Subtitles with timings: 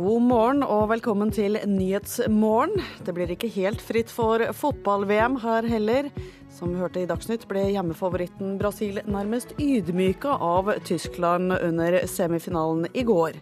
[0.00, 2.78] God morgen og velkommen til Nyhetsmorgen.
[3.04, 6.08] Det blir ikke helt fritt for fotball-VM her heller.
[6.56, 13.04] Som vi hørte i Dagsnytt ble hjemmefavoritten Brasil nærmest ydmyka av Tyskland under semifinalen i
[13.04, 13.36] går.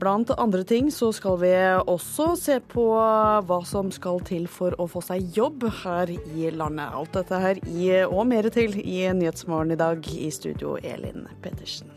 [0.00, 1.52] Blant andre ting så skal vi
[1.84, 6.96] også se på hva som skal til for å få seg jobb her i landet.
[6.96, 10.12] Alt dette her i, og mer til i Nyhetsmorgen i dag.
[10.16, 11.92] I studio Elin Pettersen.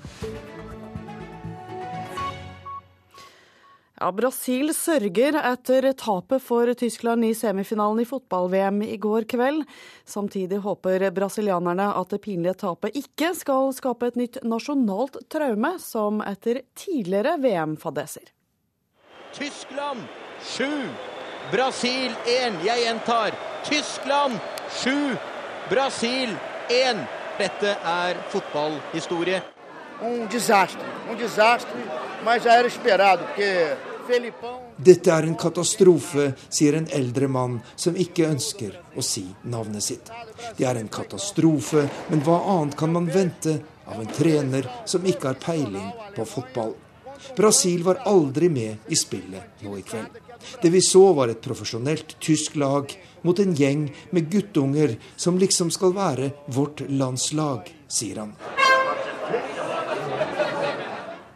[3.99, 9.65] Ja, Brasil sørger etter tapet for Tyskland i semifinalen i fotball-VM i går kveld.
[10.07, 16.23] Samtidig håper brasilianerne at det pinlige tapet ikke skal skape et nytt nasjonalt traume, som
[16.23, 18.31] etter tidligere VM-fadeser.
[19.35, 20.07] Tyskland
[20.47, 20.71] sju,
[21.51, 22.55] Brasil én.
[22.63, 23.35] Jeg gjentar.
[23.67, 24.39] Tyskland
[24.79, 24.95] sju,
[25.67, 26.31] Brasil
[26.71, 27.03] én.
[27.35, 29.43] Dette er fotballhistorie.
[29.99, 31.75] Um desastre, um desastre,
[32.23, 33.75] mas já era esperado, porque
[34.77, 40.11] dette er en katastrofe, sier en eldre mann som ikke ønsker å si navnet sitt.
[40.57, 45.31] Det er en katastrofe, men hva annet kan man vente av en trener som ikke
[45.31, 46.73] har peiling på fotball?
[47.35, 50.17] Brasil var aldri med i spillet nå i kveld.
[50.61, 52.93] Det vi så var et profesjonelt tysk lag
[53.27, 58.33] mot en gjeng med guttunger som liksom skal være vårt landslag, sier han.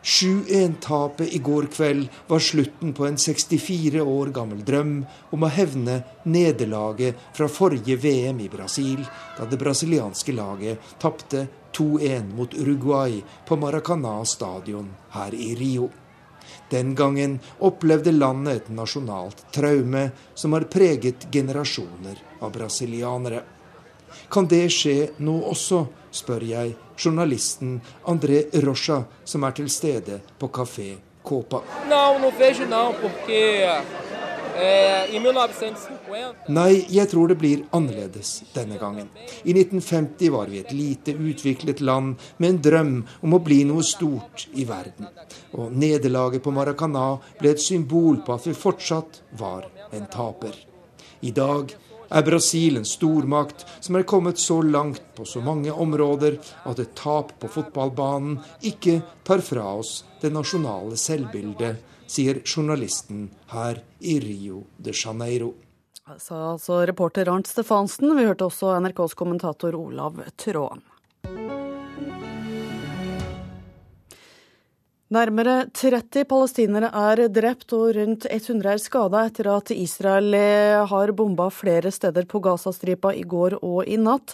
[0.04, 4.98] 7-1-tapet i går kveld var slutten på en 64 år gammel drøm
[5.32, 9.00] om å hevne nederlaget fra forrige VM i Brasil,
[9.38, 15.90] da det brasilianske laget tapte 2-1 mot Uruguay på Maracana stadion her i Rio.
[16.70, 23.44] Den gangen opplevde landet et nasjonalt traume som har preget generasjoner av brasilianere.
[24.30, 30.50] Kan det skje nå også, spør jeg journalisten André Rocha, som er til stede på
[30.53, 30.94] kafé
[31.24, 31.63] Copa.
[36.53, 39.07] Nei, jeg tror det blir annerledes denne gangen.
[39.44, 42.91] I 1950 var vi et lite utviklet land med en drøm
[43.25, 45.09] om å bli noe stort i verden.
[45.57, 50.53] Og nederlaget på Maracana ble et symbol på at vi fortsatt var en taper.
[51.24, 51.74] I dag
[52.09, 56.96] er Brasil en stormakt som er kommet så langt på så mange områder at et
[57.00, 64.63] tap på fotballbanen ikke tar fra oss det nasjonale selvbildet, sier journalisten her i Rio
[64.78, 65.53] de Janeiro.
[66.19, 68.12] Sa altså reporter Arnt Stefansen.
[68.18, 70.84] Vi hørte også NRKs kommentator Olav Tråen.
[75.13, 80.34] Nærmere 30 palestinere er drept og rundt 100 er skada etter at Israel
[80.90, 84.34] har bomba flere steder på Gazastripa i går og i natt.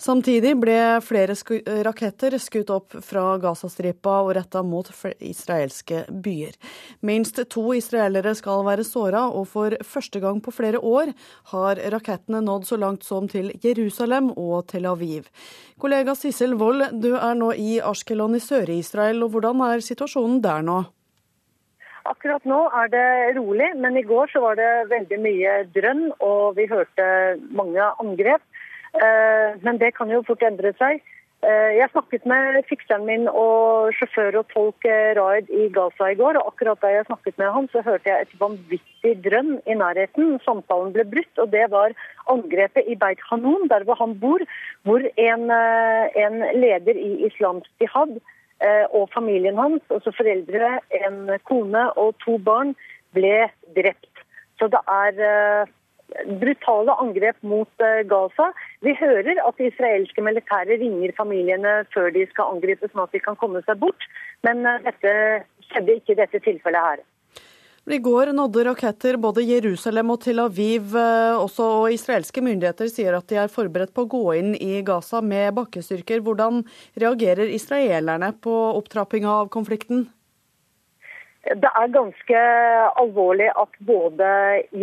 [0.00, 4.88] Samtidig ble flere sku raketter skutt opp fra Gazastripa og retta mot
[5.22, 6.56] israelske byer.
[7.06, 11.14] Minst to israelere skal være såra, og for første gang på flere år
[11.52, 15.30] har rakettene nådd så langt som til Jerusalem og Tel Aviv.
[15.78, 20.66] Kollega Sissel Wold, du er nå i Ashkelon i Sør-Israel, og hvordan er situasjonen der
[20.66, 20.82] nå?
[22.04, 26.58] Akkurat nå er det rolig, men i går så var det veldig mye drønn, og
[26.58, 27.06] vi hørte
[27.56, 28.42] mange angrep.
[28.94, 31.02] Eh, men det kan jo fort endre seg.
[31.44, 36.18] Eh, jeg snakket med fikseren min og sjåfør og tolk eh, Raid i Gaza i
[36.18, 36.38] går.
[36.38, 40.38] og Akkurat da jeg snakket med han, så hørte jeg et vanvittig drønn i nærheten.
[40.46, 41.96] Samtalen ble brutt, og det var
[42.32, 44.46] angrepet i Beit Hanun, der hvor han bor,
[44.86, 48.16] hvor en, en leder i islamsk jihad
[48.96, 52.70] og familien hans, altså foreldre, en kone og to barn,
[53.12, 54.22] ble drept.
[54.56, 55.66] Så det er
[56.40, 58.50] brutale angrep mot eh, Gaza.
[58.84, 63.38] Vi hører at israelske militære ringer familiene før de skal angripe, sånn at de kan
[63.40, 64.06] komme seg bort.
[64.46, 65.16] Men eh, dette
[65.70, 67.04] skjedde ikke i dette tilfellet her.
[67.84, 70.94] I går nådde raketter både Jerusalem og Tel Aviv.
[70.96, 74.80] Eh, også og Israelske myndigheter sier at de er forberedt på å gå inn i
[74.86, 76.24] Gaza med bakkestyrker.
[76.24, 76.62] Hvordan
[77.00, 80.06] reagerer israelerne på opptrappinga av konflikten?
[81.44, 82.38] Det er ganske
[83.02, 84.28] alvorlig at både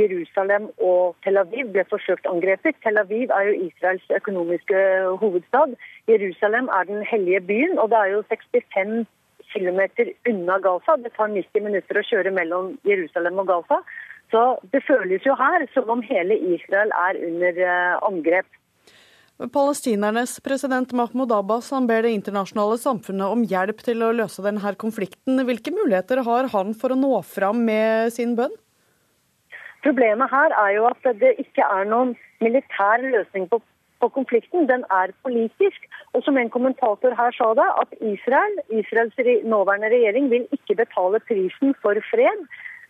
[0.02, 2.78] Jerusalem og Tel Aviv ble forsøkt angrepet.
[2.84, 4.78] Tel Aviv er jo Israels økonomiske
[5.24, 5.74] hovedstad.
[6.08, 9.08] Jerusalem er den hellige byen, og det er jo 65
[9.54, 9.82] km
[10.30, 10.96] unna Gaza.
[11.04, 13.82] Det tar 90 minutter å kjøre mellom Jerusalem og Gaza.
[14.32, 14.42] Så
[14.74, 18.48] det føles jo her som om hele Israel er under eh, angrep.
[19.50, 24.74] Palestinernes president Mahmoud Abbas han ber det internasjonale samfunnet om hjelp til å løse denne
[24.78, 25.42] konflikten.
[25.48, 28.54] Hvilke muligheter har han for å nå fram med sin bønn?
[29.82, 33.64] Problemet her er jo at det ikke er noen militær løsning på
[34.02, 35.86] på konflikten, den er politisk.
[36.14, 39.18] Og som en kommentator her sa det, at Israel, Israels
[39.54, 42.40] nåværende regjering, vil ikke betale prisen for fred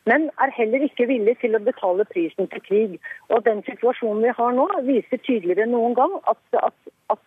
[0.09, 2.95] men er heller ikke villig til å betale prisen til krig.
[3.29, 7.21] Og Den situasjonen vi har nå, viser tydeligere enn noen gang at, at, at,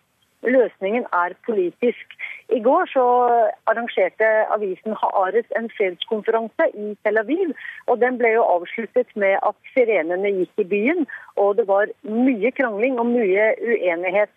[0.45, 2.11] løsningen er politisk.
[2.53, 3.05] I går så
[3.71, 7.55] arrangerte avisen Haaretz en fredskonferanse i Tel Aviv.
[7.87, 11.07] og Den ble jo avsluttet med at sirenene gikk i byen,
[11.41, 14.29] og det var mye krangling og mye uenighet.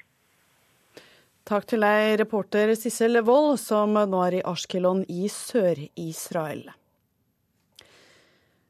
[1.48, 6.68] Takk til deg, reporter Sissel Wold, som nå er i Ashkelon i Sør-Israel.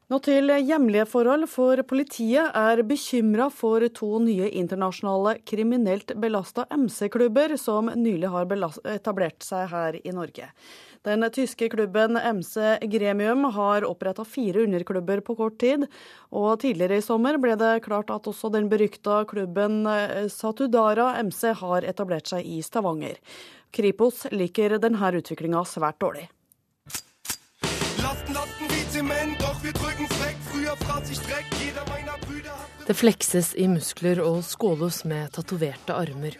[0.09, 7.53] Nå til hjemlige forhold, for politiet er bekymra for to nye internasjonale kriminelt belasta MC-klubber
[7.61, 8.49] som nylig har
[8.89, 10.47] etablert seg her i Norge.
[11.05, 12.57] Den tyske klubben MC
[12.89, 15.85] Gremium har oppretta fire underklubber på kort tid,
[16.33, 21.53] og tidligere i sommer ble det klart at også den berykta klubben eh, Satudara MC
[21.61, 23.21] har etablert seg i Stavanger.
[23.69, 26.25] Kripos liker denne utviklinga svært dårlig.
[28.89, 29.11] Lasten,
[30.87, 31.13] hat
[32.87, 36.37] det flekses i muskler og skåles med tatoverte armer.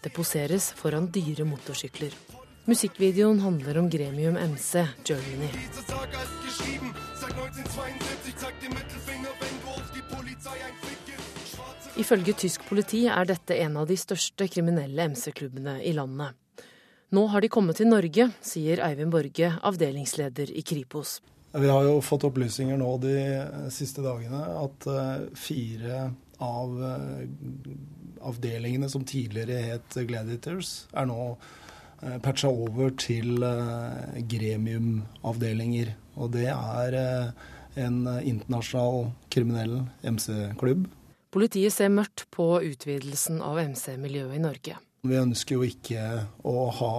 [0.00, 2.14] Det poseres foran dyre motorsykler.
[2.70, 5.50] Musikkvideoen handler om Gremium MC Germany.
[11.96, 16.38] Ifølge tysk politi er dette en av de største kriminelle MC-klubbene i landet.
[17.10, 21.18] Nå har de kommet til Norge, sier Eivind Borge, avdelingsleder i Kripos.
[21.52, 23.14] Vi har jo fått opplysninger nå de
[23.74, 26.02] siste dagene at eh, fire
[26.38, 27.24] av eh,
[28.22, 33.42] avdelingene som tidligere het Gladiators, er nå eh, patcha over til
[34.30, 35.96] gremiumavdelinger.
[36.22, 36.98] Og det er
[37.80, 40.86] en internasjonal kriminell MC-klubb.
[41.34, 44.78] Politiet ser mørkt på utvidelsen av MC-miljøet i Norge.
[45.06, 46.06] Vi ønsker jo ikke
[46.46, 46.94] å ha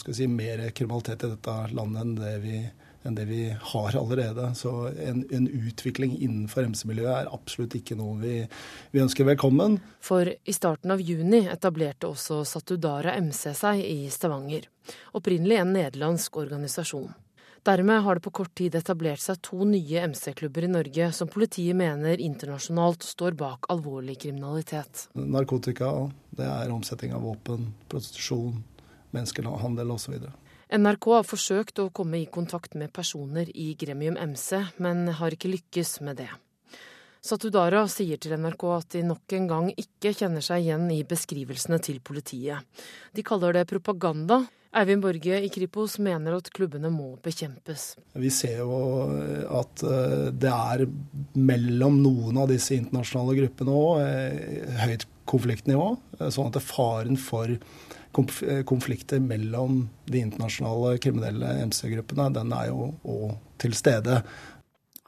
[0.00, 4.54] si, mer kriminalitet i dette landet enn det vi har enn det vi har allerede.
[4.54, 8.34] Så en, en utvikling innenfor MC-miljøet er absolutt ikke noe vi,
[8.90, 9.78] vi, ønsker velkommen.
[10.04, 14.68] For i starten av juni etablerte også Satudara MC seg i Stavanger.
[15.16, 17.10] Opprinnelig en nederlandsk organisasjon.
[17.62, 21.76] Dermed har det på kort tid etablert seg to nye MC-klubber i Norge som politiet
[21.76, 25.10] mener internasjonalt står bak alvorlig kriminalitet.
[25.12, 25.90] Narkotika,
[26.32, 28.62] det er omsetning av våpen, prostitusjon,
[29.12, 30.16] menneskehandel osv.
[30.70, 35.50] NRK har forsøkt å komme i kontakt med personer i Gremium MC, men har ikke
[35.50, 36.28] lykkes med det.
[37.26, 41.80] Satudara sier til NRK at de nok en gang ikke kjenner seg igjen i beskrivelsene
[41.82, 42.62] til politiet.
[43.12, 44.44] De kaller det propaganda.
[44.70, 47.96] Eivind Borge i Kripos mener at klubbene må bekjempes.
[48.14, 48.78] Vi ser jo
[49.50, 50.86] at eh, det er
[51.34, 57.58] mellom noen av disse internasjonale gruppene òg eh, høyt konfliktnivå, eh, sånn at faren for
[58.10, 64.22] Eh, konflikter mellom de internasjonale kriminelle MC-gruppene, den er jo òg til stede.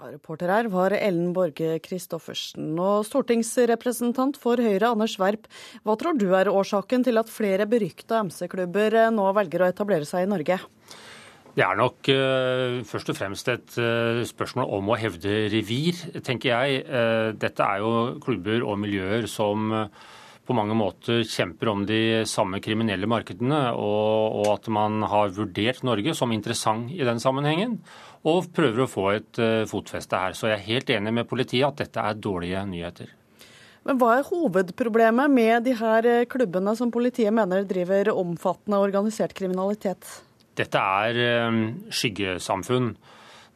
[0.02, 2.72] Reporter her var Ellen Borge Christoffersen.
[2.78, 5.46] Og stortingsrepresentant for Høyre, Anders Werp,
[5.82, 10.06] hva tror du er årsaken til at flere berykta MC-klubber eh, nå velger å etablere
[10.06, 10.58] seg i Norge?
[11.52, 16.48] Det er nok uh, først og fremst et uh, spørsmål om å hevde revir, tenker
[16.48, 16.78] jeg.
[16.86, 19.74] Uh, dette er jo klubber og miljøer som
[20.46, 25.84] på mange måter kjemper om de samme kriminelle markedene, og, og, at man har vurdert
[25.86, 27.78] Norge som interessant i den sammenhengen,
[28.26, 30.34] og prøver å få et uh, fotfeste her.
[30.38, 33.14] Så jeg er helt enig med politiet at dette er dårlige nyheter.
[33.86, 39.34] Men Hva er hovedproblemet med de her eh, klubbene som politiet mener driver omfattende organisert
[39.34, 40.06] kriminalitet?
[40.58, 42.92] Dette er uh, skyggesamfunn.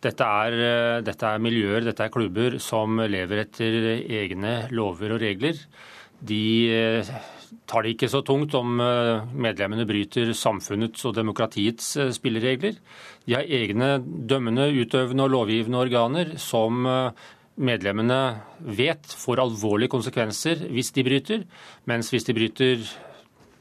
[0.02, 3.78] Dette er, uh, dette er miljøer, dette er klubber som lever etter
[4.22, 5.62] egne lover og regler.
[6.24, 6.42] De
[6.72, 7.08] eh,
[7.68, 12.78] tar det ikke så tungt om eh, medlemmene bryter samfunnets og demokratiets eh, spilleregler.
[13.26, 16.86] De har egne dømmende, utøvende og lovgivende organer som
[17.56, 18.20] medlemmene
[18.60, 21.44] vet får alvorlige konsekvenser hvis de bryter,
[21.88, 22.82] mens hvis de bryter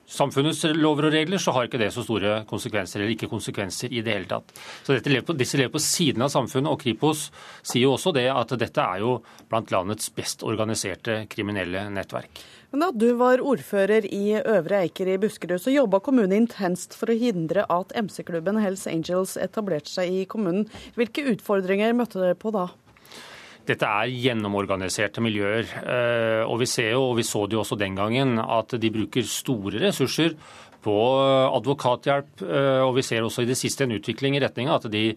[0.08, 4.04] samfunnets lover og regler, så har ikke det så store konsekvenser, eller ikke konsekvenser i
[4.06, 4.54] det hele tatt.
[4.86, 7.30] Så lever på, Disse lever på siden av samfunnet, og Kripos
[7.62, 9.18] sier jo også det at dette er jo
[9.50, 12.44] blant landets best organiserte kriminelle nettverk.
[12.72, 17.08] Men Da du var ordfører i Øvre Eiker i Buskerud, så jobba kommunen intenst for
[17.08, 20.68] å hindre at MC-klubben Hells Angels etablerte seg i kommunen.
[21.00, 22.68] Hvilke utfordringer møtte dere på da?
[23.66, 25.72] Dette er gjennomorganiserte miljøer.
[25.82, 28.94] Eh, og vi ser jo, og vi så det jo også den gangen, at de
[28.94, 30.36] bruker store ressurser
[30.86, 30.98] på
[31.50, 32.46] advokathjelp.
[32.46, 35.08] Eh, og vi ser også i det siste en utvikling i retning av at de,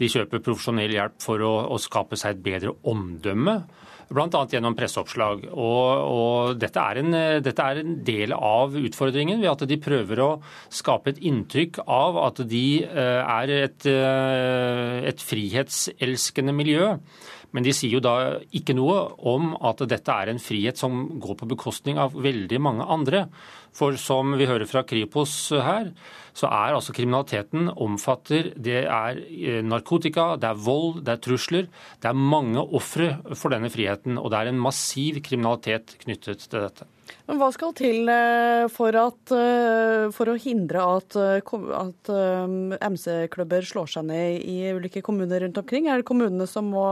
[0.00, 3.60] de kjøper profesjonell hjelp for å, å, skape seg et bedre omdømme
[4.08, 4.40] Bl.a.
[4.48, 5.42] gjennom presseoppslag.
[5.52, 10.22] Og, og dette, er en, dette, er en, del av utfordringen ved at de prøver
[10.24, 10.30] å
[10.72, 13.88] skape et inntrykk av at de er et,
[15.12, 16.94] et frihetselskende miljø.
[17.56, 18.98] Men de sier jo da ikke noe
[19.30, 23.24] om at dette er en frihet som går på bekostning av veldig mange andre.
[23.76, 25.92] For som vi hører fra Kripos her,
[26.36, 31.68] så er altså kriminaliteten omfatter Det er eh, narkotika, det er vold, det er trusler.
[32.00, 36.60] Det er mange ofre for denne friheten, og det er en massiv kriminalitet knyttet til
[36.66, 36.88] dette.
[37.28, 42.12] Men Hva skal til eh, for, at, eh, for å hindre at, at
[42.92, 45.88] MC-klubber slår seg ned i ulike kommuner rundt omkring?
[45.88, 46.86] Er det kommunene som må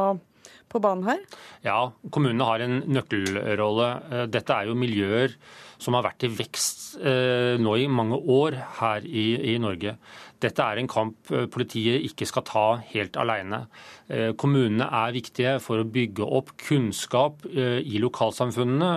[0.72, 1.22] på banen her?
[1.66, 1.78] Ja,
[2.10, 3.90] kommunene har en nøkkelrolle.
[4.32, 5.36] Dette er jo miljøer
[5.82, 9.96] som har vært i vekst eh, nå i mange år her i, i, Norge.
[10.42, 13.62] Dette er en kamp eh, politiet ikke skal ta helt alene.
[14.12, 18.90] Eh, kommunene er viktige for å bygge opp kunnskap eh, i lokalsamfunnene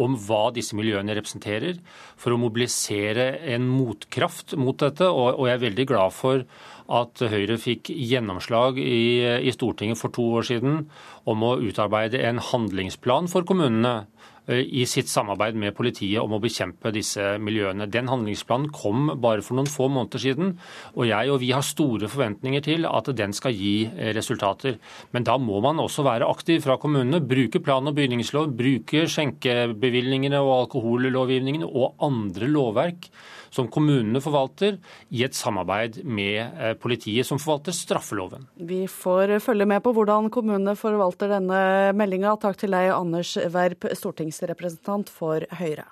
[0.00, 1.80] om hva disse miljøene representerer,
[2.20, 5.08] for å mobilisere en motkraft mot dette.
[5.08, 6.44] Og, jeg er veldig glad for
[6.90, 10.84] at Høyre fikk gjennomslag i, Stortinget for to år siden
[11.28, 14.06] om å utarbeide en handlingsplan for kommunene
[14.48, 17.86] i sitt samarbeid med politiet om å bekjempe disse miljøene.
[17.90, 20.54] Den handlingsplanen kom bare for noen få måneder siden,
[20.96, 24.78] og jeg og vi har store forventninger til at den skal gi eh, resultater.
[25.14, 27.22] Men da må man også være aktiv fra kommunene.
[27.22, 33.10] Bruke plan- og bygningslov, bruke skjenkebevilgningene og alkohollovgivningene og andre lovverk
[33.50, 34.78] som kommunene forvalter,
[35.10, 38.46] i et samarbeid med eh, politiet, som forvalter straffeloven.
[38.56, 41.62] Vi får følge med på hvordan kommunene forvalter denne
[41.98, 42.36] meldinga.
[42.40, 45.88] Takk til deg, Anders Werp, stortingsrepresentant for Høyre.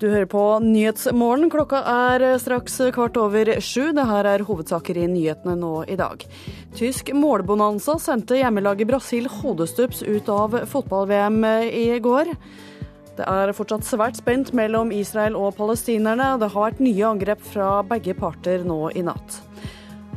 [0.00, 1.50] Du hører på Nyhetsmorgen.
[1.52, 3.90] Klokka er straks kvart over sju.
[3.92, 6.24] Det her er hovedsaker i nyhetene nå i dag.
[6.78, 12.32] Tysk målbonanza sendte hjemmelaget Brasil hodestups ut av fotball-VM i går.
[13.18, 16.32] Det er fortsatt svært spent mellom Israel og palestinerne.
[16.40, 19.40] Det har vært nye angrep fra begge parter nå i natt.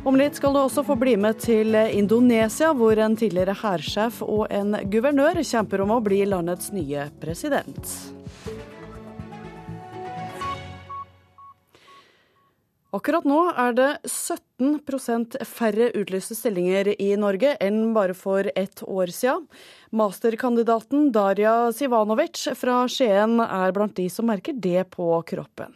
[0.04, 4.50] Om litt skal du også få bli med til Indonesia, hvor en tidligere hærsjef og
[4.52, 7.94] en guvernør kjemper om å bli landets nye president.
[12.94, 19.10] Akkurat nå er det 17% færre utlyste stillinger i Norge enn bare for ett år
[19.10, 19.48] siden.
[19.90, 25.74] Masterkandidaten Darja Sivanovic fra Skien er blant de som merker det på kroppen.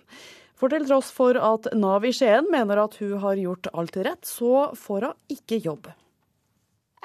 [0.58, 4.22] For til tross for at Nav i Skien mener at hun har gjort alt rett,
[4.22, 5.88] så får hun ikke jobb.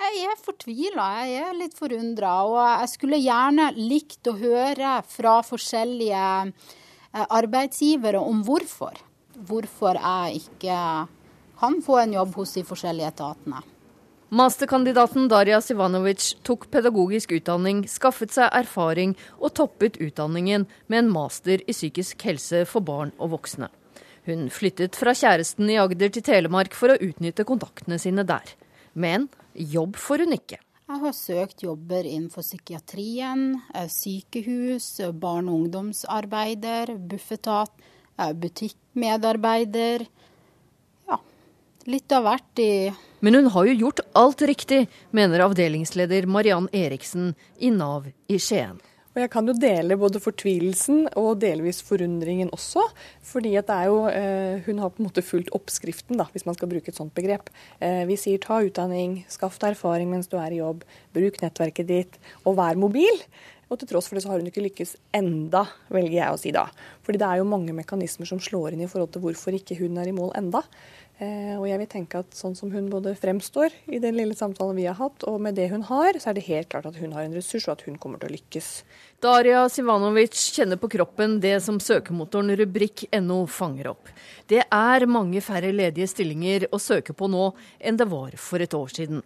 [0.04, 2.36] Jeg er fortvila, jeg er litt forundra.
[2.50, 9.02] Og jeg skulle gjerne likt å høre fra forskjellige eh, arbeidsgivere om hvorfor
[9.38, 10.80] hvorfor jeg ikke
[11.60, 13.62] kan få en jobb hos de forskjellige etatene.
[14.34, 21.62] Masterkandidaten Darja Sivanovic tok pedagogisk utdanning, skaffet seg erfaring og toppet utdanningen med en master
[21.62, 23.70] i psykisk helse for barn og voksne.
[24.26, 28.56] Hun flyttet fra kjæresten i Agder til Telemark for å utnytte kontaktene sine der.
[28.96, 30.58] Men jobb får hun ikke.
[30.84, 37.72] Jeg har søkt jobber innenfor psykiatrien, eh, sykehus, barne- og ungdomsarbeider, Bufetat
[38.18, 40.06] butikkmedarbeider.
[41.10, 41.20] Ja,
[41.86, 42.72] litt av hvert i
[43.24, 48.82] Men hun har jo gjort alt riktig, mener avdelingsleder Mariann Eriksen i Nav i Skien.
[49.14, 52.82] Og jeg kan jo dele både fortvilelsen og delvis forundringen også.
[53.22, 56.46] fordi at det er jo, eh, Hun har på en måte fulgt oppskriften, da, hvis
[56.46, 57.50] man skal bruke et sånt begrep.
[57.80, 61.88] Eh, vi sier ta utdanning, skaff deg erfaring mens du er i jobb, bruk nettverket
[61.88, 63.14] ditt og vær mobil.
[63.74, 66.52] Og til tross for det så har hun ikke lykkes enda, velger jeg å si
[66.54, 66.68] da.
[67.02, 69.98] Fordi det er jo mange mekanismer som slår inn i forhold til hvorfor ikke hun
[69.98, 70.62] er i mål enda.
[71.22, 74.78] Eh, og jeg vil tenke at sånn som hun både fremstår i den lille samtalen
[74.78, 77.14] vi har hatt, og med det hun har, så er det helt klart at hun
[77.18, 78.72] har en ressurs, og at hun kommer til å lykkes.
[79.24, 84.10] Daria Sivanovic kjenner på kroppen det som søkemotoren rubrikk.no fanger opp.
[84.50, 88.78] Det er mange færre ledige stillinger å søke på nå enn det var for et
[88.78, 89.24] år siden.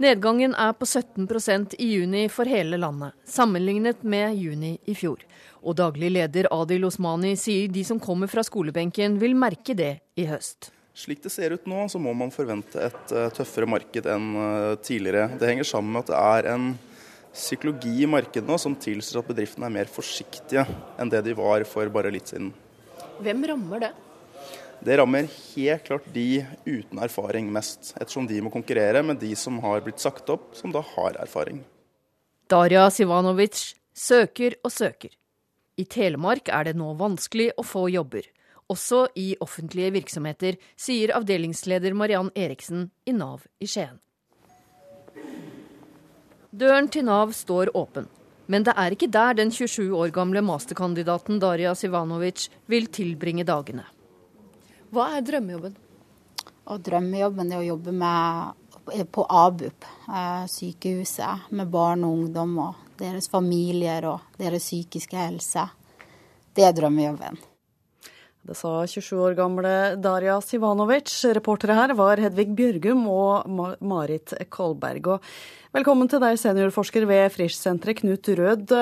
[0.00, 5.20] Nedgangen er på 17% i juni for hele landet, sammenlignet med juni i fjor.
[5.62, 10.24] Og daglig leder Adil Osmani sier de som kommer fra skolebenken vil merke det i
[10.30, 10.70] høst.
[10.96, 14.72] Slik det ser ut nå, så må man forvente et uh, tøffere marked enn uh,
[14.84, 15.30] tidligere.
[15.40, 16.66] Det henger sammen med at det er en
[17.32, 20.66] psykologi i markedet nå som tilsier at bedriftene er mer forsiktige
[21.00, 22.50] enn det de var for bare litt siden.
[23.24, 23.92] Hvem rammer det?
[24.82, 29.60] Det rammer helt klart de uten erfaring mest, ettersom de må konkurrere med de som
[29.62, 31.60] har blitt sagt opp, som da har erfaring.
[32.50, 35.14] Darja Sivanovic søker og søker.
[35.78, 38.26] I Telemark er det nå vanskelig å få jobber,
[38.72, 44.02] også i offentlige virksomheter, sier avdelingsleder Mariann Eriksen i Nav i Skien.
[46.50, 48.10] Døren til Nav står åpen.
[48.50, 53.86] Men det er ikke der den 27 år gamle masterkandidaten Daria Sivanovic vil tilbringe dagene.
[54.92, 55.76] Hva er drømmejobben?
[56.68, 58.58] Og drømmejobben er å jobbe med,
[59.08, 65.64] på ABUP, eh, sykehuset, med barn og ungdom og deres familier og deres psykiske helse.
[66.52, 67.40] Det er drømmejobben.
[68.44, 71.08] Det sa 27 år gamle Daria Sivanovic.
[71.38, 73.48] Reportere her var Hedvig Bjørgum og
[73.80, 75.08] Marit Kolberg.
[75.14, 75.32] Og
[75.72, 78.76] velkommen til deg, seniorforsker ved Frischsenteret, Knut Rød.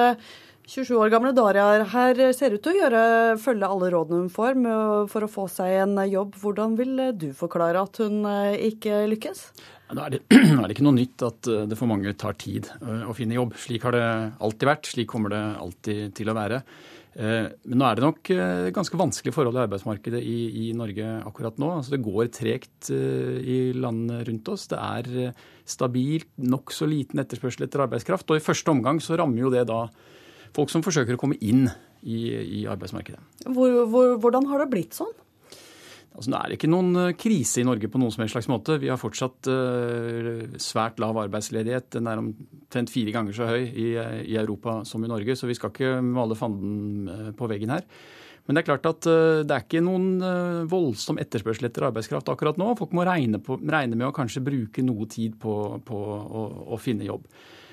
[0.71, 2.99] 27 år gamle Daria her ser ut til å gjøre,
[3.43, 4.61] følge alle rådene hun får
[5.11, 6.37] for å få seg en jobb.
[6.39, 9.41] Hvordan vil du forklare at hun eh, ikke lykkes?
[9.91, 10.21] Da er, det,
[10.61, 13.35] er det ikke noe nytt at eh, det for mange tar tid eh, å finne
[13.35, 13.57] jobb.
[13.59, 14.05] Slik har det
[14.39, 16.61] alltid vært, slik kommer det alltid til å være.
[17.19, 21.09] Eh, men nå er det nok eh, ganske vanskelige forhold i arbeidsmarkedet i, i Norge
[21.27, 21.73] akkurat nå.
[21.81, 24.69] Altså det går tregt eh, i landene rundt oss.
[24.71, 25.35] Det er
[25.67, 28.31] stabilt, nokså liten etterspørsel etter arbeidskraft.
[28.31, 29.83] Og i første omgang så rammer jo det da
[30.57, 31.67] folk som forsøker å komme inn
[32.03, 32.21] i,
[32.63, 33.21] i arbeidsmarkedet.
[33.49, 35.13] Hvor, hvor, hvordan har det blitt sånn?
[36.11, 38.81] Altså, det er ikke noen eh, krise i Norge på noen som helst slags måte.
[38.83, 41.87] Vi har fortsatt uh, svært lav arbeidsledighet.
[41.95, 43.93] Den er omtrent fire ganger så høy i,
[44.27, 47.87] i, Europa som i Norge, så vi skal ikke male fanden eh, på veggen her.
[48.45, 52.33] Men det er klart at uh, det er ikke noen uh, voldsom etterspørsel etter arbeidskraft
[52.35, 52.73] akkurat nå.
[52.81, 55.55] Folk må regne, på, regne med å kanskje bruke noe tid på,
[55.87, 57.31] på å, å finne jobb.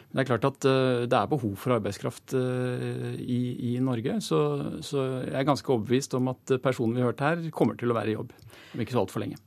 [0.08, 3.42] Det er klart at eh, det er behov for arbeidskraft eh, i,
[3.74, 4.20] i Norge.
[4.24, 4.40] Så,
[4.86, 8.14] så, jeg er ganske overbevist om at personen vi hørte her, kommer til å være
[8.14, 8.32] i jobb
[8.74, 9.42] om ikke så altfor lenge.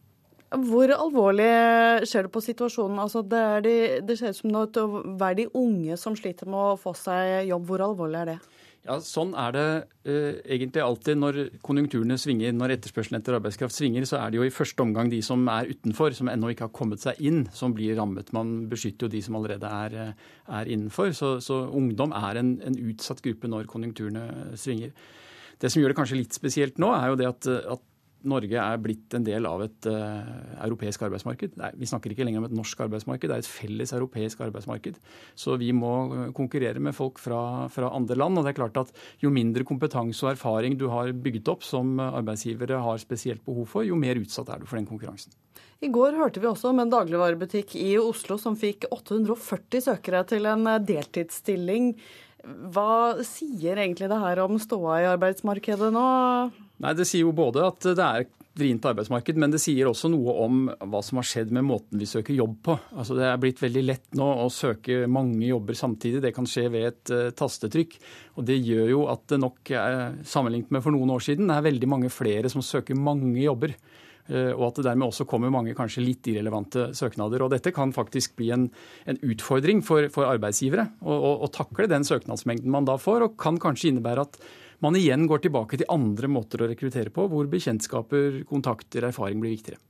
[0.50, 1.50] Hvor alvorlig
[2.11, 2.99] skjer det på situasjonen?
[2.99, 6.81] Altså det, de, det ser ut som det er de unge som sliter med å
[6.81, 7.69] få seg jobb.
[7.69, 8.38] Hvor alvorlig er det?
[8.88, 9.64] Ja, Sånn er det
[10.08, 12.54] uh, egentlig alltid når konjunkturene svinger.
[12.56, 15.68] Når etterspørselen etter arbeidskraft svinger, så er det jo i første omgang de som er
[15.68, 18.32] utenfor, som ennå ikke har kommet seg inn, som blir rammet.
[18.37, 21.12] Man beskytter jo de som allerede er, eh, er innenfor.
[21.16, 24.96] Så, så, ungdom er en, en, utsatt gruppe når konjunkturene svinger.
[25.61, 27.85] Det som gjør det kanskje litt spesielt nå, er jo det at, at
[28.28, 30.20] Norge er blitt en del av et uh,
[30.66, 31.56] europeisk arbeidsmarked.
[31.61, 34.98] Nei, vi snakker ikke lenger om et norsk arbeidsmarked, det er et felles europeisk arbeidsmarked.
[35.38, 35.92] Så vi må
[36.37, 38.38] konkurrere med folk fra, fra, andre land.
[38.38, 41.96] Og det er klart at jo mindre kompetanse og erfaring du har bygget opp som
[42.11, 45.35] arbeidsgivere har spesielt behov for, jo mer utsatt er du for den konkurransen.
[45.80, 50.48] I går hørte vi også om en dagligvarebutikk i Oslo som fikk 840 søkere til
[50.50, 51.94] en deltidsstilling.
[52.44, 56.05] Hva sier egentlig det her om ståa i arbeidsmarkedet nå?
[56.81, 58.29] Nei, Det sier jo både at det er
[58.61, 62.09] vrient arbeidsmarked, men det sier også noe om hva som har skjedd med måten vi
[62.09, 62.76] søker jobb på.
[62.96, 66.22] Altså Det er blitt veldig lett nå å søke mange jobber samtidig.
[66.24, 67.96] Det kan skje ved et uh, tastetrykk.
[68.40, 71.59] Og Det gjør jo at det nok, er, sammenlignet med for noen år siden, det
[71.61, 73.76] er veldig mange flere som søker mange jobber.
[74.31, 77.43] Uh, og at det dermed også kommer mange kanskje litt irrelevante søknader.
[77.43, 78.69] Og Dette kan faktisk bli en,
[79.11, 83.90] en utfordring for, for arbeidsgivere å takle den søknadsmengden man da får, og kan kanskje
[83.90, 84.38] innebære at
[84.81, 89.53] man igjen går tilbake til andre måter å rekruttere på, hvor bekjentskaper, kontakter, erfaring blir
[89.53, 89.81] viktigere.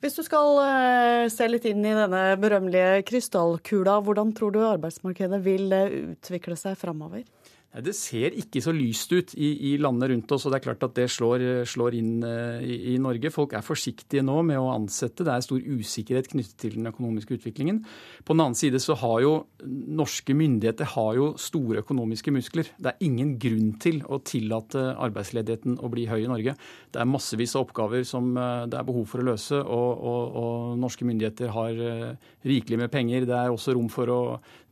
[0.00, 5.42] Hvis du skal eh, se litt inn i denne berømmelige krystallkula, hvordan tror du arbeidsmarkedet
[5.44, 7.26] vil eh, utvikle seg framover?
[7.70, 10.82] Det ser ikke så lyst ut i, i landene rundt oss, og det er klart
[10.82, 13.30] at det slår, slår inn uh, i, i, Norge.
[13.30, 15.22] Folk er forsiktige nå med å ansette.
[15.22, 17.78] Det er stor usikkerhet knyttet til den økonomiske utviklingen.
[18.26, 22.72] På den annen side så har jo norske myndigheter har jo store økonomiske muskler.
[22.74, 26.56] Det er ingen grunn til å tillate arbeidsledigheten å bli høy i Norge.
[26.90, 30.36] Det er massevis av oppgaver som uh, det er behov for å løse, og, og,
[30.42, 33.30] og norske myndigheter har uh, rikelig med penger.
[33.30, 34.20] Det er også rom for å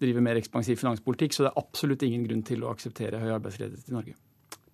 [0.02, 3.88] drive mer ekspansiv finanspolitikk, så det er absolutt ingen grunn til å akseptere høy arbeidsledighet
[3.88, 4.16] i Norge.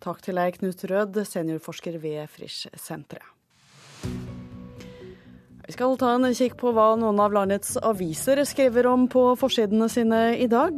[0.05, 3.31] Takk til deg, Knut Rød, seniorforsker ved Frisch-senteret.
[5.66, 9.88] Vi skal ta en kikk på hva noen av landets aviser skriver om på forsidene
[9.88, 10.77] sine i dag.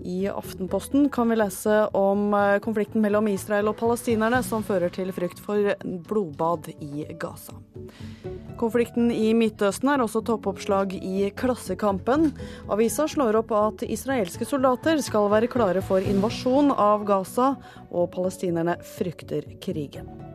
[0.00, 5.12] I Aftenposten kan vi lese om eh, konflikten mellom Israel og palestinerne som fører til
[5.12, 5.74] frykt for
[6.08, 7.58] blodbad i Gaza.
[8.56, 12.30] Konflikten i Midtøsten er også toppoppslag i Klassekampen.
[12.72, 17.56] Avisa slår opp at israelske soldater skal være klare for invasjon av Gaza,
[17.92, 20.33] og palestinerne frykter krigen.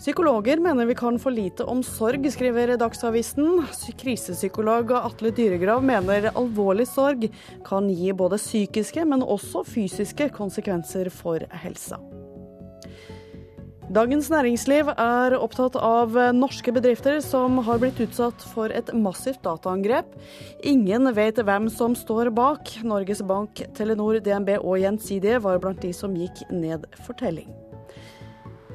[0.00, 3.66] Psykologer mener vi kan for lite om sorg, skriver Dagsavisen.
[4.00, 7.26] Krisepsykolog Atle Dyregrav mener alvorlig sorg
[7.66, 12.00] kan gi både psykiske, men også fysiske konsekvenser for helsa.
[13.92, 20.16] Dagens Næringsliv er opptatt av norske bedrifter som har blitt utsatt for et massivt dataangrep.
[20.64, 22.72] Ingen vet hvem som står bak.
[22.80, 27.52] Norges Bank, Telenor, DNB og Gjensidige var blant de som gikk ned for telling.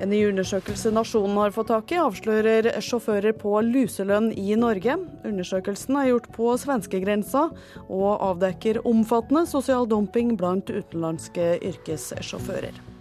[0.04, 4.98] En ny undersøkelse Nasjonen har fått tak i, avslører sjåfører på luselønn i Norge.
[5.28, 7.46] Undersøkelsen er gjort på svenskegrensa
[7.86, 12.95] og avdekker omfattende sosial dumping blant utenlandske yrkessjåfører.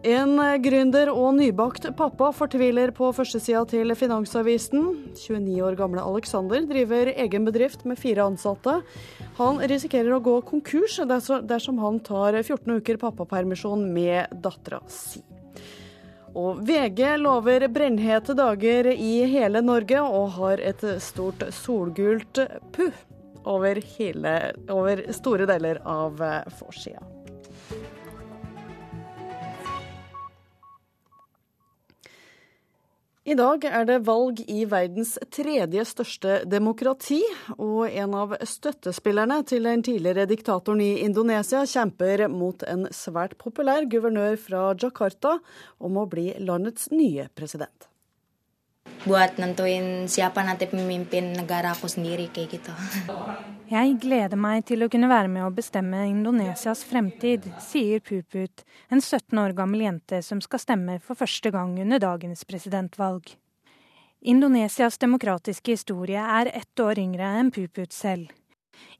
[0.00, 4.86] En gründer og nybakt pappa fortviler på førstesida til Finansavisen.
[5.12, 8.78] 29 år gamle Alexander driver egen bedrift med fire ansatte.
[9.36, 15.20] Han risikerer å gå konkurs dersom han tar 14 uker pappapermisjon med dattera si.
[16.32, 22.40] Og VG lover brennhete dager i hele Norge, og har et stort solgult
[22.72, 23.04] puh
[23.44, 23.84] over,
[24.72, 26.24] over store deler av
[26.56, 27.19] forsida.
[33.30, 37.20] I dag er det valg i verdens tredje største demokrati,
[37.62, 43.86] og en av støttespillerne til den tidligere diktatoren i Indonesia kjemper mot en svært populær
[43.92, 45.36] guvernør fra Jakarta
[45.78, 47.89] om å bli landets nye president
[49.06, 52.72] buat nentuin siapa nanti pemimpin negara aku sendiri kayak gitu.
[53.70, 58.98] Jeg gleder meg til å kunne være med å bestemme Indonesias fremtid, sier Puput, en
[58.98, 63.30] 17 år gammel jente som skal stemme for første gang under dagens presidentvalg.
[64.20, 68.34] Indonesias demokratiske historie er ett år yngre enn Puput selv.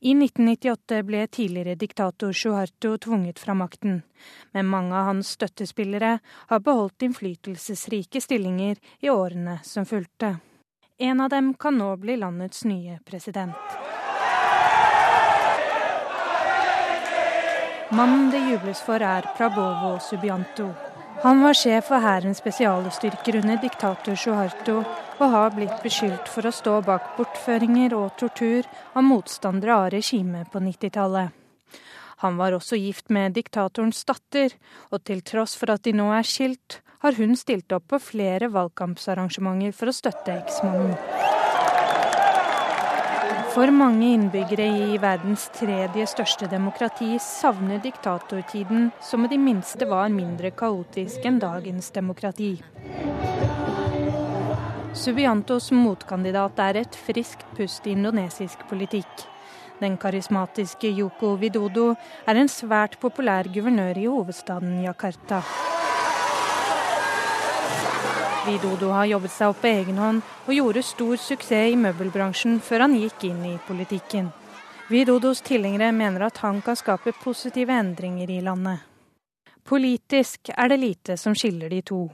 [0.01, 4.03] I 1998 ble tidligere diktator Suharto tvunget fra makten,
[4.53, 10.39] men mange av hans støttespillere har beholdt innflytelsesrike stillinger i årene som fulgte.
[10.99, 13.57] En av dem kan nå bli landets nye president.
[17.91, 20.69] Mannen det jubles for, er Prabovo Subianto.
[21.23, 24.85] Han var sjef for hærens spesialstyrker under diktator Suharto
[25.21, 30.49] og har blitt beskyldt for å stå bak bortføringer og tortur av motstandere av regimet
[30.53, 31.37] på 90-tallet.
[32.21, 34.53] Han var også gift med diktatorens datter,
[34.93, 38.51] og til tross for at de nå er skilt, har hun stilt opp på flere
[38.53, 40.97] valgkampsarrangementer for å støtte eksmannen.
[43.51, 50.13] For mange innbyggere i verdens tredje største demokrati savner diktatortiden, som med de minste var
[50.13, 52.53] mindre kaotisk enn dagens demokrati.
[54.91, 59.23] Subiantos motkandidat er et friskt pust i indonesisk politikk.
[59.79, 61.93] Den karismatiske Yoko Widodo
[62.27, 65.39] er en svært populær guvernør i hovedstaden Jakarta.
[68.49, 72.89] Widodo har jobbet seg opp på egen hånd og gjorde stor suksess i møbelbransjen før
[72.89, 74.33] han gikk inn i politikken.
[74.91, 78.83] Widodos tilhengere mener at han kan skape positive endringer i landet.
[79.63, 82.09] Politisk er det lite som skiller de to.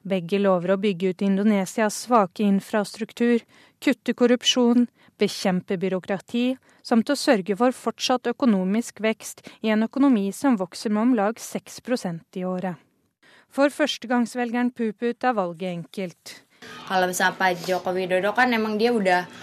[0.00, 3.42] Begge lover å bygge ut Indonesias svake infrastruktur,
[3.84, 4.86] kutte korrupsjon,
[5.20, 11.02] bekjempe byråkrati, samt å sørge for fortsatt økonomisk vekst i en økonomi som vokser med
[11.02, 12.80] om lag 6% i året.
[13.50, 16.36] For førstegangsvelgeren Puput er valget enkelt.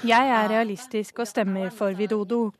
[0.07, 2.51] Jeg er realistisk og stemmer for Widodo.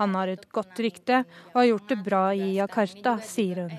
[0.00, 3.74] Han har et godt rykte og har gjort det bra i Jakarta, sier hun.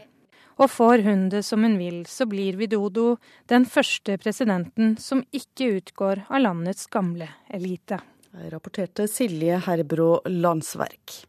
[0.56, 3.18] Og får hun det som hun vil, så blir Widodo
[3.52, 8.00] den første presidenten som ikke utgår av landets gamle elite.
[8.52, 11.26] Rapporterte Silje Herbro Landsverk.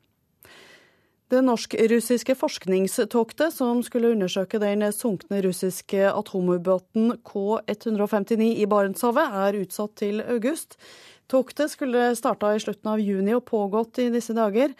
[1.26, 9.96] Det norsk-russiske forskningstoktet som skulle undersøke den sunkne russiske atomubåten K-159 i Barentshavet, er utsatt
[9.98, 10.78] til august.
[11.26, 14.70] Toktet skulle starta i slutten av juni og pågått i disse dager.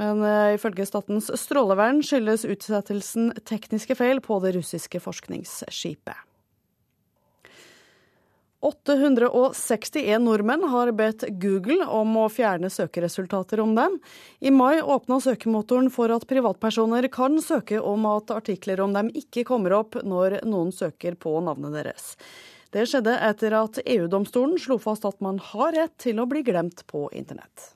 [0.00, 6.28] Men uh, ifølge Statens strålevern skyldes utsettelsen tekniske feil på det russiske forskningsskipet.
[8.62, 13.96] 861 nordmenn har bedt Google om å fjerne søkeresultater om dem.
[14.38, 19.42] I mai åpna søkemotoren for at privatpersoner kan søke om at artikler om dem ikke
[19.50, 22.14] kommer opp når noen søker på navnet deres.
[22.70, 26.86] Det skjedde etter at EU-domstolen slo fast at man har rett til å bli glemt
[26.86, 27.72] på internett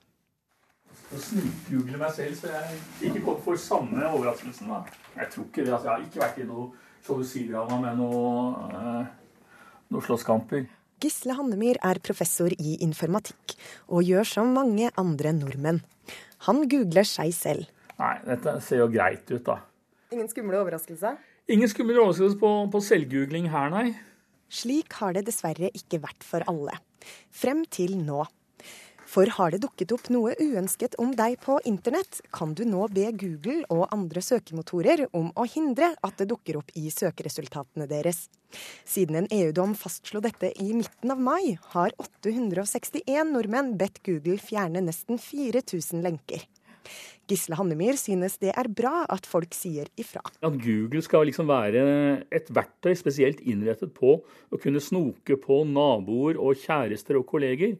[1.07, 4.67] å snikgoogle meg selv, så jeg ikke kom for samme overraskelsen.
[4.71, 4.81] da.
[5.15, 5.73] Jeg tror ikke det.
[5.73, 6.65] altså Jeg har ikke vært i noe
[7.05, 8.33] sjalusidrama med noe,
[8.75, 9.05] eh,
[9.93, 10.67] noe slåsskamper.
[10.99, 13.55] Gisle Hannemyr er professor i informatikk,
[13.87, 15.83] og gjør som mange andre nordmenn.
[16.49, 17.69] Han googler seg selv.
[17.97, 19.59] Nei, dette ser jo greit ut, da.
[20.11, 21.17] Ingen skumle overraskelser?
[21.49, 23.95] Ingen skumle overraskelser på, på selvgoogling her, nei.
[24.49, 26.77] Slik har det dessverre ikke vært for alle.
[27.31, 28.25] Frem til nå.
[29.17, 33.07] For har det dukket opp noe uønsket om deg på internett, kan du nå be
[33.17, 38.27] Google og andre søkemotorer om å hindre at det dukker opp i søkeresultatene deres.
[38.85, 44.85] Siden en EU-dom fastslo dette i midten av mai, har 861 nordmenn bedt Google fjerne
[44.85, 46.45] nesten 4000 lenker.
[47.25, 50.21] Gisle Hannemyr synes det er bra at folk sier ifra.
[50.45, 51.87] At Google skal liksom være
[52.29, 57.79] et verktøy spesielt innrettet på å kunne snoke på naboer og kjærester og kolleger,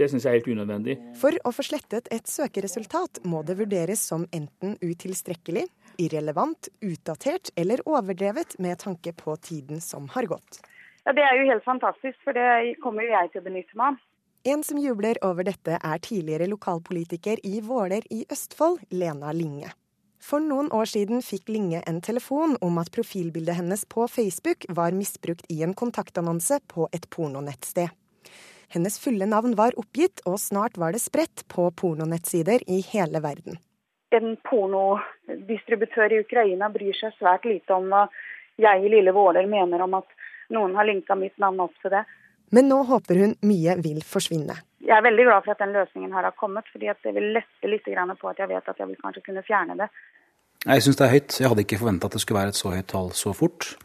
[0.00, 0.96] det syns jeg er helt unødvendig.
[1.20, 5.66] For å få slettet et søkeresultat må det vurderes som enten utilstrekkelig,
[6.00, 10.62] irrelevant, utdatert eller overdrevet med tanke på tiden som har gått.
[11.04, 13.92] Ja, Det er jo helt fantastisk, for det kommer jo jeg til å benytte meg
[13.92, 14.00] av.
[14.44, 19.70] En som jubler over dette, er tidligere lokalpolitiker i Våler i Østfold, Lena Linge.
[20.22, 24.94] For noen år siden fikk Linge en telefon om at profilbildet hennes på Facebook var
[24.94, 27.90] misbrukt i en kontaktannonse på et pornonettsted.
[28.72, 33.58] Hennes fulle navn var oppgitt, og snart var det spredt på pornonettsider i hele verden.
[34.16, 38.06] En pornodistributør i Ukraina bryr seg svært lite om hva
[38.60, 40.08] jeg i lille Våler mener om at
[40.52, 42.02] noen har linka mitt navn opp til det.
[42.52, 44.56] Men nå håper hun mye vil forsvinne.
[44.84, 47.68] Jeg er veldig glad for at den løsningen her har kommet, fordi det vil lette
[47.68, 49.88] litt på at jeg vet at jeg vil kanskje kunne fjerne det.
[50.66, 51.40] Jeg syns det er høyt.
[51.40, 53.76] Jeg hadde ikke forventa at det skulle være et så høyt tall så fort.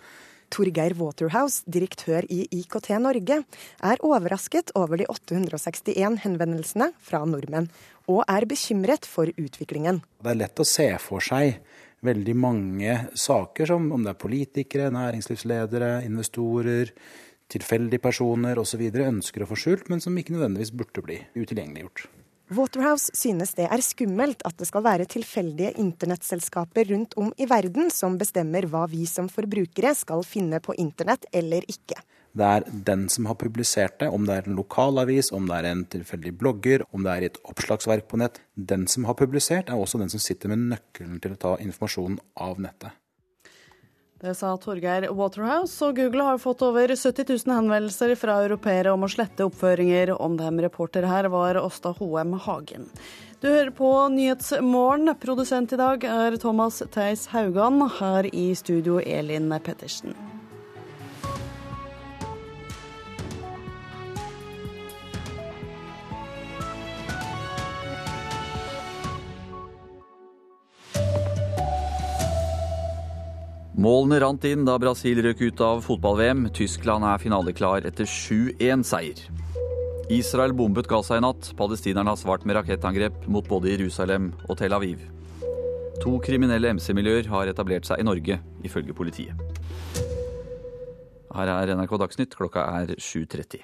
[0.53, 3.41] Torgeir Waterhouse, direktør i IKT Norge,
[3.83, 7.69] er overrasket over de 861 henvendelsene fra nordmenn,
[8.07, 10.01] og er bekymret for utviklingen.
[10.23, 11.59] Det er lett å se for seg
[12.07, 16.93] veldig mange saker, som om det er politikere, næringslivsledere, investorer,
[17.51, 18.85] tilfeldige personer osv.
[18.91, 22.07] ønsker å få skjult, men som ikke nødvendigvis burde bli utilgjengeliggjort.
[22.47, 27.89] Waterhouse synes det er skummelt at det skal være tilfeldige internettselskaper rundt om i verden
[27.91, 31.99] som bestemmer hva vi som forbrukere skal finne på internett eller ikke.
[32.37, 35.67] Det er den som har publisert det, om det er en lokalavis, om det er
[35.71, 38.39] en tilfeldig blogger, om det er et oppslagsverk på nett.
[38.55, 42.21] Den som har publisert, er også den som sitter med nøkkelen til å ta informasjonen
[42.47, 42.95] av nettet.
[44.17, 49.05] Det sa Torgeir Waterhouse, og Google har fått over 70 000 henvendelser fra europeere om
[49.05, 50.57] å slette oppføringer om dem.
[50.65, 52.89] Reporter her var Åsta Hoem Hagen.
[53.37, 55.13] Du hører på Nyhetsmorgen.
[55.21, 57.83] Produsent i dag er Thomas Theis Haugan.
[57.99, 60.17] Her i studio Elin Pettersen.
[73.77, 76.47] Målene rant inn da Brasil røk ut av fotball-VM.
[76.57, 79.21] Tyskland er finaleklar etter 7-1-seier.
[80.09, 81.51] Israel bombet Gaza i natt.
[81.59, 85.05] Palestinerne har svart med rakettangrep mot både Jerusalem og Tel Aviv.
[86.01, 89.37] To kriminelle MC-miljøer har etablert seg i Norge, ifølge politiet.
[91.37, 93.61] Her er NRK Dagsnytt, klokka er 7.30.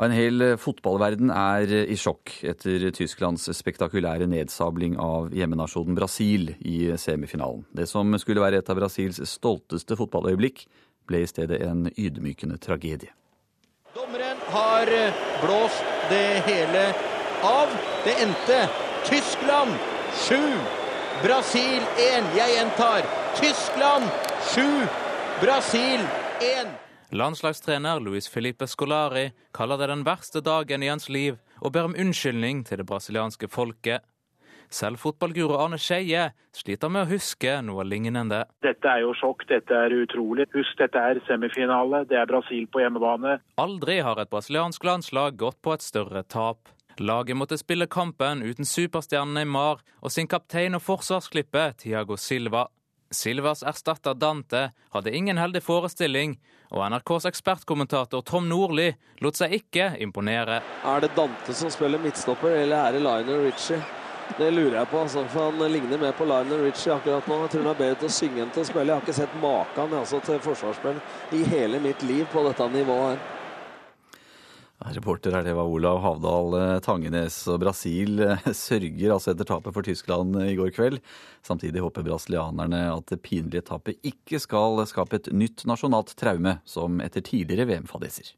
[0.00, 6.54] En hel eh, fotballverden er eh, i sjokk etter Tysklands spektakulære nedsabling av hjemmenasjonen Brasil
[6.58, 7.66] i semifinalen.
[7.76, 10.64] Det som skulle være et av Brasils stolteste fotballøyeblikk,
[11.10, 13.12] ble i stedet en ydmykende tragedie.
[13.92, 16.88] Dommeren har eh, blåst det hele
[17.44, 17.74] av.
[18.06, 18.62] Det endte
[19.04, 19.76] Tyskland
[20.24, 20.38] 7,
[21.26, 22.32] Brasil 1.
[22.38, 23.04] Jeg gjentar
[23.36, 24.08] Tyskland
[24.54, 24.64] 7,
[25.44, 26.08] Brasil
[26.40, 26.78] 1.
[27.12, 31.96] Landslagstrener Luis Felipe Scolari kaller det den verste dagen i hans liv og ber om
[31.98, 34.00] unnskyldning til det brasilianske folket.
[34.72, 38.46] Selv fotballguru Arne Skeie sliter med å huske noe lignende.
[38.64, 40.48] Dette er jo sjokk, dette er utrolig.
[40.56, 43.42] Husk, dette er semifinale, det er Brasil på hjemmebane.
[43.60, 46.72] Aldri har et brasiliansk landslag gått på et større tap.
[46.96, 52.70] Laget måtte spille kampen uten superstjernen Neymar og sin kaptein og forsvarsklippe Tiago Silva.
[53.12, 56.36] Silvas erstatter Dante hadde ingen heldig forestilling,
[56.72, 58.88] og NRKs ekspertkommentator Tom Nordli
[59.20, 60.62] lot seg ikke imponere.
[60.88, 63.82] Er det Dante som spiller midtstopper, eller er det Lionel Richie?
[64.38, 67.42] Det lurer jeg på, altså, for han ligner mer på Lionel Richie akkurat nå.
[67.42, 68.88] Jeg tror han er bedre til å synge enn til å spille.
[68.88, 71.00] Jeg har ikke sett maken altså, til forsvarsspill
[71.36, 73.31] i hele mitt liv på dette nivået her.
[74.90, 77.36] Reporter her, det var Olav Havdal eh, Tangenes.
[77.48, 81.00] og Brasil eh, sørger altså etter tapet for Tyskland i går kveld.
[81.46, 87.02] Samtidig håper brasilianerne at det pinlige tapet ikke skal skape et nytt nasjonalt traume, som
[87.04, 88.34] etter tidligere VM-fadeser.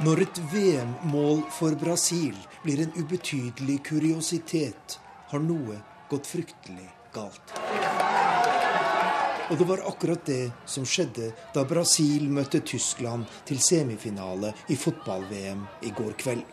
[0.00, 4.96] Når et VM-mål for Brasil blir en ubetydelig kuriositet,
[5.28, 5.76] har noe
[6.08, 7.52] gått fryktelig galt.
[9.50, 15.64] Og det var akkurat det som skjedde da Brasil møtte Tyskland til semifinale i fotball-VM
[15.82, 16.44] i går kveld.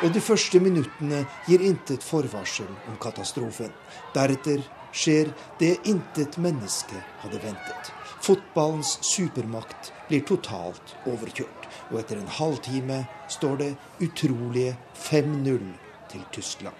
[0.00, 3.72] Og de første minuttene gir intet forvarsel om katastrofen.
[4.14, 7.90] Deretter skjer det intet menneske hadde ventet.
[8.20, 11.68] Fotballens supermakt blir totalt overkjørt.
[11.90, 13.70] Og etter en halvtime står det
[14.04, 15.70] utrolige 5-0
[16.12, 16.76] til Tyskland.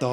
[0.00, 0.12] Da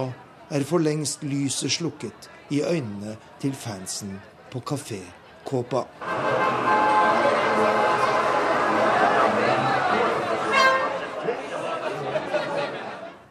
[0.49, 4.19] er for lengst lyset slukket i øynene til fansen
[4.51, 5.01] på Kafé
[5.45, 5.85] Kåpa.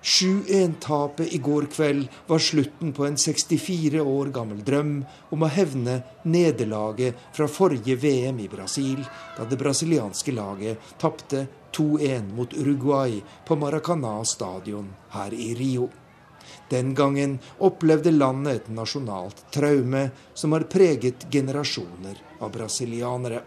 [0.04, 4.98] Sju 1-tapet i går kveld var slutten på en 64 år gammel drøm
[5.32, 5.96] om å hevne
[6.28, 9.00] nederlaget fra forrige VM i Brasil,
[9.38, 13.16] da det brasilianske laget tapte 2-1 mot Uruguay
[13.48, 15.88] på Maracanã stadion her i Rio.
[16.70, 23.42] Den gangen opplevde landet et nasjonalt traume som har preget generasjoner av brasilianere.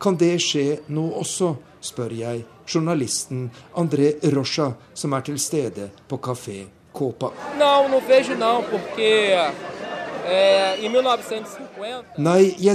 [0.00, 6.18] Kan det skje nå også, spør jeg journalisten André Rocha, som er til stede på
[6.18, 7.32] kafé Copa.
[7.58, 8.00] Nei,
[8.98, 9.73] jeg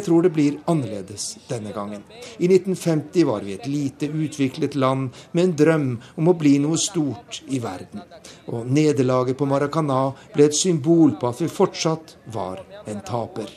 [0.05, 2.03] tror det blir annerledes denne gangen.
[2.38, 6.77] I 1950 var vi et lite utviklet land med en drøm om å bli noe
[6.77, 8.03] stort i verden.
[8.53, 13.49] Og nederlaget på Maracana ble et symbol på at vi fortsatt var en taper.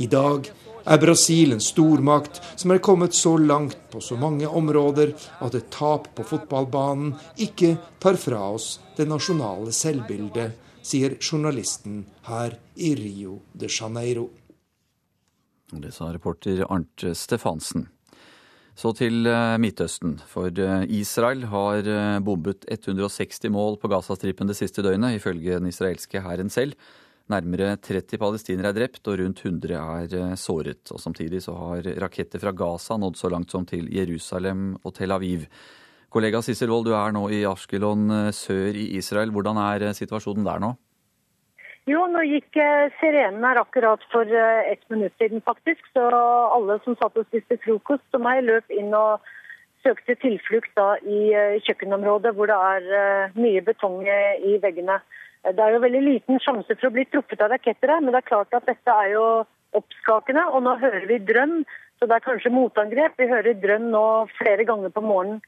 [0.00, 0.50] I dag
[0.84, 5.12] er Brasil en stormakt som er kommet så langt på så mange områder
[5.44, 12.58] at et tap på fotballbanen ikke tar fra oss det nasjonale selvbildet, sier journalisten her
[12.76, 14.28] i Rio de Janeiro.
[15.70, 17.86] Det sa reporter Arnt Stefansen.
[18.80, 20.16] Så til eh, Midtøsten.
[20.30, 25.68] For eh, Israel har eh, bombet 160 mål på Gazastripen det siste døgnet, ifølge den
[25.68, 26.78] israelske hæren selv.
[27.30, 30.82] Nærmere 30 palestinere er drept og rundt 100 er såret.
[30.90, 35.14] Og Samtidig så har raketter fra Gaza nådd så langt som til Jerusalem og Tel
[35.14, 35.44] Aviv.
[36.10, 39.30] Kollega Sissel Wold, du er nå i Ashkelon eh, sør i Israel.
[39.30, 40.72] Hvordan er eh, situasjonen der nå?
[41.86, 42.58] Jo, nå gikk
[42.98, 45.80] sirenen her akkurat for ett minutt siden, faktisk.
[45.94, 49.24] Så alle som satt og spiste frokost som meg, løp inn og
[49.82, 51.32] søkte tilflukt da i
[51.64, 55.00] kjøkkenområdet, hvor det er mye betong i veggene.
[55.48, 58.20] Det er jo veldig liten sjanse for å bli truffet av raketter her, men det
[58.20, 59.24] er klart at dette er jo
[59.80, 60.44] oppskakende.
[60.52, 61.62] Og nå hører vi drønn,
[61.98, 63.16] så det er kanskje motangrep.
[63.18, 64.04] Vi hører drønn nå
[64.36, 65.40] flere ganger på morgenen.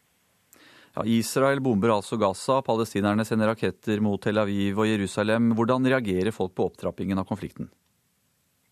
[0.92, 5.54] Ja, Israel bomber altså Gaza, palestinerne sender raketter mot Tel Aviv og Jerusalem.
[5.56, 7.70] Hvordan reagerer folk på opptrappingen av konflikten?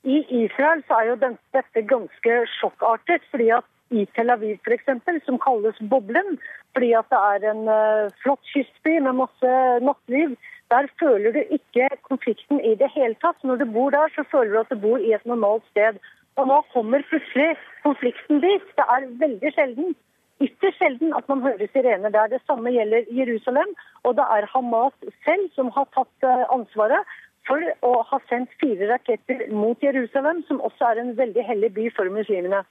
[0.05, 3.25] I Israel så er jo dette ganske sjokkartet.
[3.31, 6.37] fordi at i Tel Aviv f.eks., som kalles Boblen,
[6.77, 10.37] fordi at det er en uh, flott kystby med masse nattliv,
[10.71, 13.41] der føler du ikke konflikten i det hele tatt.
[13.43, 15.99] Når du bor der, så føler du at du bor i et normalt sted.
[16.39, 18.69] Og nå kommer plutselig konflikten dit.
[18.79, 19.97] Det er veldig sjelden.
[20.41, 22.31] Ytterst sjelden at man hører sirener der.
[22.33, 23.75] Det samme gjelder Jerusalem.
[24.09, 28.89] Og det er Hamas selv som har tatt eh, ansvaret for å ha sendt fire
[28.93, 32.63] raketter mot Jerusalem, som også er en veldig hellig by for muslimene.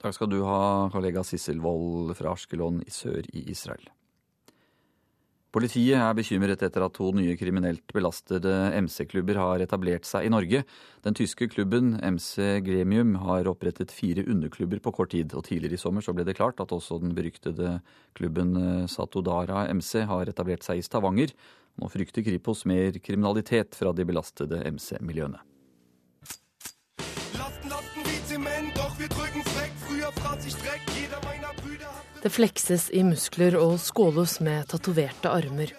[0.00, 3.84] Takk skal du ha, kollega Sissel Wold fra Askelon i sør i Israel.
[5.50, 8.52] Politiet er bekymret etter at to nye kriminelt belastede
[8.84, 10.60] MC-klubber har etablert seg i Norge.
[11.02, 15.34] Den tyske klubben MC Gremium har opprettet fire underklubber på kort tid.
[15.34, 17.80] og Tidligere i sommer så ble det klart at også den beryktede
[18.14, 21.34] klubben eh, Satodara MC har etablert seg i Stavanger.
[21.82, 25.49] Nå frykter Kripos mer kriminalitet fra de belastede MC-miljøene.
[32.20, 35.70] Det flekses i muskler og skåles med tatoverte armer.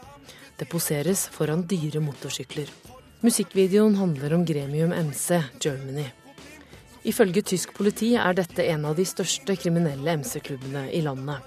[0.58, 2.66] Det poseres foran dyre motorsykler.
[3.22, 6.08] Musikkvideoen handler om Gremium MC Germany.
[7.06, 11.46] Ifølge tysk politi er dette en av de største kriminelle MC-klubbene i landet.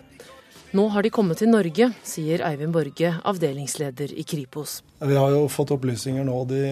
[0.75, 4.81] Nå har de kommet til Norge, sier Eivind Borge, avdelingsleder i Kripos.
[5.03, 6.65] Vi har jo fått opplysninger nå de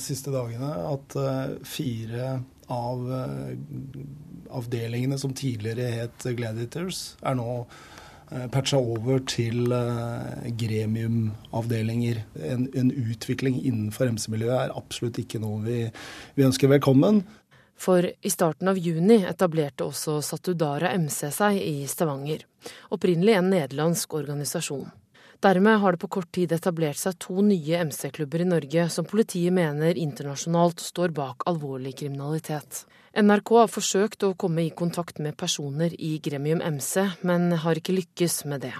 [0.00, 2.34] siste dagene at eh, fire
[2.72, 3.52] av eh,
[4.56, 12.22] avdelingene som tidligere het Gladiators, er nå eh, patcha over til eh, gremiumavdelinger.
[12.50, 15.80] En, en utvikling innenfor MC-miljøet er absolutt ikke noe vi,
[16.36, 17.24] vi ønsker velkommen.
[17.76, 22.46] For i starten av juni etablerte også Satudara MC seg i Stavanger.
[22.94, 24.86] Opprinnelig en nederlandsk organisasjon.
[25.44, 29.52] Dermed har det på kort tid etablert seg to nye MC-klubber i Norge som politiet
[29.52, 32.86] mener internasjonalt står bak alvorlig kriminalitet.
[33.16, 37.96] NRK har forsøkt å komme i kontakt med personer i Gremium MC, men har ikke
[37.96, 38.74] lykkes med det.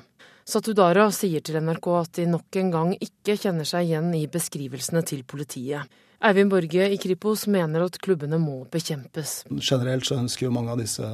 [0.46, 5.02] Satudara sier til NRK at de nok en gang ikke kjenner seg igjen i beskrivelsene
[5.08, 5.88] til politiet.
[6.24, 9.42] Eivind Borge i Kripos mener at klubbene må bekjempes.
[9.58, 11.10] Generelt så ønsker jo mange av disse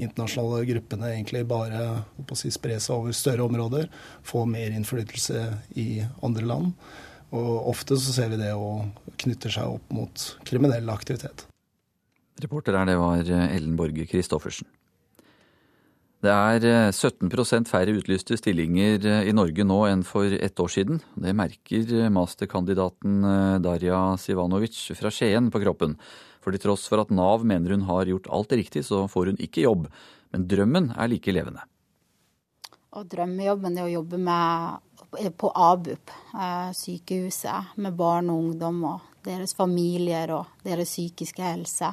[0.00, 2.02] internasjonale gruppene egentlig bare
[2.38, 3.86] si, spre seg over større områder,
[4.26, 5.46] få mer innflytelse
[5.80, 5.88] i
[6.26, 6.74] andre land.
[7.30, 8.82] Og ofte så ser vi det å
[9.20, 11.46] knytter seg opp mot kriminell aktivitet.
[12.40, 14.66] Reporter her, det var Ellen Borge Christoffersen.
[16.20, 20.98] Det er 17% færre utlyste stillinger i Norge nå enn for ett år siden.
[21.16, 23.22] Det merker masterkandidaten
[23.64, 25.96] Darja Sivanovic fra Skien på kroppen.
[26.40, 29.42] For til tross for at Nav mener hun har gjort alt riktig, så får hun
[29.44, 29.90] ikke jobb.
[30.32, 31.66] Men drømmen er like levende.
[32.96, 34.80] Og drømmejobben er å jobbe med,
[35.38, 41.92] på ABUP, eh, sykehuset, med barn og ungdom og deres familier og deres psykiske helse.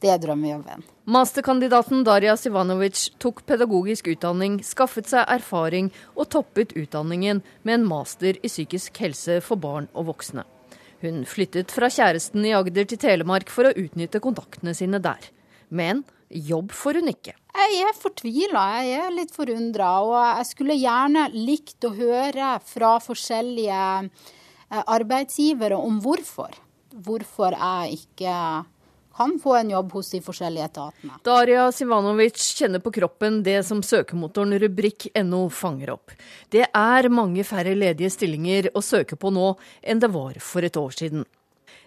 [0.00, 0.82] Det er drømmejobben.
[1.12, 8.40] Masterkandidaten Darja Sivanovic tok pedagogisk utdanning, skaffet seg erfaring og toppet utdanningen med en master
[8.40, 10.46] i psykisk helse for barn og voksne.
[11.00, 15.30] Hun flyttet fra kjæresten i Agder til Telemark for å utnytte kontaktene sine der.
[15.72, 17.34] Men jobb får hun ikke.
[17.50, 19.92] Jeg er fortvila, jeg er litt forundra.
[20.04, 26.52] Og jeg skulle gjerne likt å høre fra forskjellige eh, arbeidsgivere om hvorfor.
[26.90, 28.36] Hvorfor jeg ikke
[29.16, 31.18] kan få en jobb hos de forskjellige etatene.
[31.24, 36.14] Daria Sivanovic kjenner på kroppen det som søkemotoren rubrikk.no fanger opp.
[36.48, 39.52] Det er mange færre ledige stillinger å søke på nå
[39.82, 41.28] enn det var for et år siden.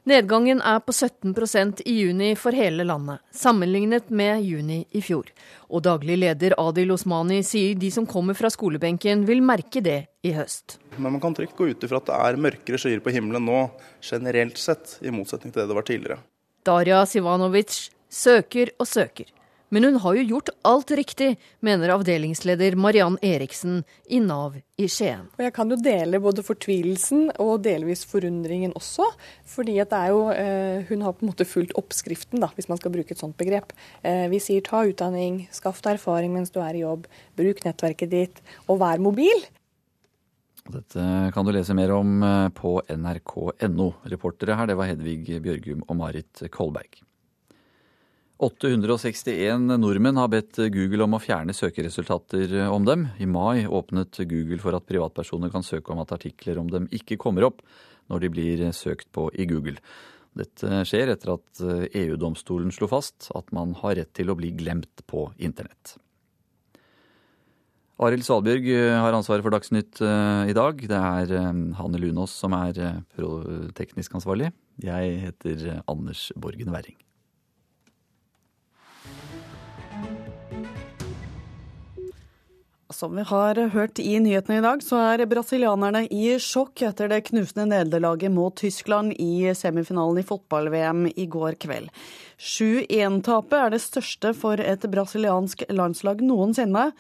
[0.03, 5.29] Nedgangen er på 17% i juni for hele landet, sammenlignet med juni i fjor.
[5.71, 10.33] Og daglig leder Adil Osmani sier de som kommer fra skolebenken vil merke det i
[10.35, 10.75] høst.
[10.97, 13.63] Men man kan trygt gå ut ifra at det er mørkere skyer på himmelen nå,
[14.03, 16.19] generelt sett, i motsetning til det det var tidligere.
[16.63, 19.29] Darja Sivanovic søker og søker.
[19.73, 21.31] Men hun har jo gjort alt riktig,
[21.65, 25.23] mener avdelingsleder Mariann Eriksen i Nav i Skien.
[25.33, 29.07] Og jeg kan jo dele både fortvilelsen og delvis forundringen også.
[29.49, 33.23] fordi eh, Hun har på en måte fulgt oppskriften, da, hvis man skal bruke et
[33.23, 33.73] sånt begrep.
[34.03, 38.13] Eh, vi sier ta utdanning, skaff deg erfaring mens du er i jobb, bruk nettverket
[38.13, 39.41] ditt og vær mobil.
[40.71, 41.05] Dette
[41.35, 43.87] kan du lese mer om eh, på nrk.no.
[44.11, 47.01] Reportere her, det var Hedvig Bjørgum og Marit Kolberg.
[48.43, 53.05] 861 nordmenn har bedt Google om å fjerne søkeresultater om dem.
[53.19, 57.19] I mai åpnet Google for at privatpersoner kan søke om at artikler om dem ikke
[57.21, 57.61] kommer opp
[58.11, 59.77] når de blir søkt på i Google.
[60.35, 61.63] Dette skjer etter at
[62.01, 65.95] EU-domstolen slo fast at man har rett til å bli glemt på internett.
[68.01, 68.65] Arild Svalbjørg
[68.97, 70.79] har ansvaret for Dagsnytt eh, i dag.
[70.81, 74.49] Det er eh, Hanne Lunås som er eh, teknisk ansvarlig.
[74.81, 76.97] Jeg heter Anders Borgen Werring.
[82.93, 87.23] Som vi har hørt i nyhetene i dag, så er brasilianerne i sjokk etter det
[87.25, 91.89] knusende nederlaget mot Tyskland i semifinalen i fotball-VM i går kveld.
[92.37, 96.91] 7-1-tapet er det største for et brasiliansk landslag noensinne.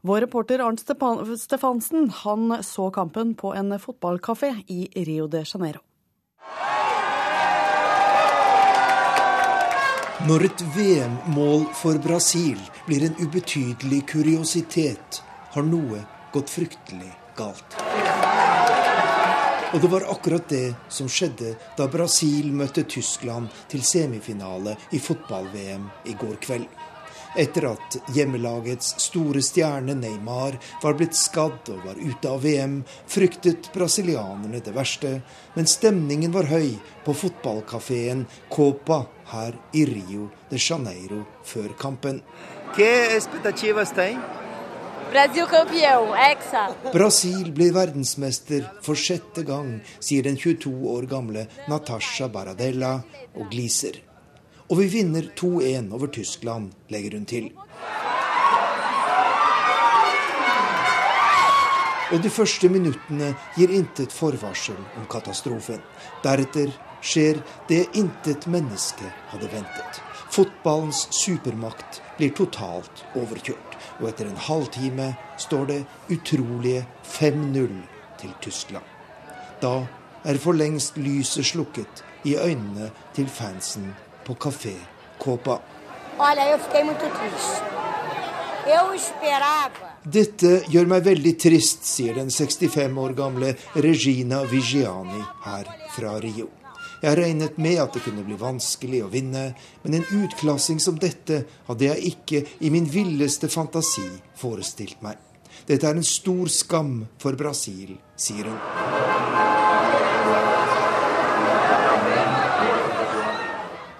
[0.00, 5.82] Vår reporter Arnt Stefansen han så kampen på en fotballkafé i Rio de Janeiro.
[10.22, 15.20] Når et VM-mål for Brasil blir en ubetydelig kuriositet,
[15.52, 17.76] har noe gått fryktelig galt.
[19.72, 25.86] Og det var akkurat det som skjedde da Brasil møtte Tyskland til semifinale i fotball-VM
[26.12, 26.66] i går kveld.
[27.36, 33.70] Etter at hjemmelagets store stjerne Neymar var blitt skadd og var ute av VM, fryktet
[33.72, 35.14] brasilianerne det verste,
[35.56, 36.76] men stemningen var høy
[37.06, 42.20] på fotballkafeen Copa her i Rio de Janeiro før kampen.
[42.76, 44.41] Hva?
[45.12, 46.74] Brasil campeão, hexa.
[46.90, 52.94] Brasil blir verdensmester for sjette gang, sier den 22 år gamle Natasha Baradella
[53.36, 53.98] og gliser.
[54.70, 57.50] Og vi vinner 2-1 over Tyskland, legger hun til.
[62.12, 65.84] Og de første minuttene gir intet forvarsel om katastrofen.
[66.24, 66.72] Deretter
[67.04, 70.00] skjer det intet menneske hadde ventet.
[70.32, 73.71] Fotballens supermakt blir totalt overkjørt
[74.02, 75.80] og etter en halvtime står det
[76.10, 77.76] utrolige 5-0
[78.20, 78.84] til Tyskland.
[79.62, 79.86] Da
[80.24, 83.94] er for lengst lyset slukket i øynene til fansen
[84.26, 84.74] på Kafé
[85.18, 85.58] Kåpa.
[90.02, 96.50] Dette gjør meg veldig trist, sier den 65 år gamle Regina Vigiani her fra Rio.
[97.02, 99.48] Jeg regnet med at det kunne bli vanskelig å vinne,
[99.82, 104.06] men en utklassing som dette hadde jeg ikke i min villeste fantasi
[104.38, 105.18] forestilt meg.
[105.66, 109.61] Dette er en stor skam for Brasil, sier hun.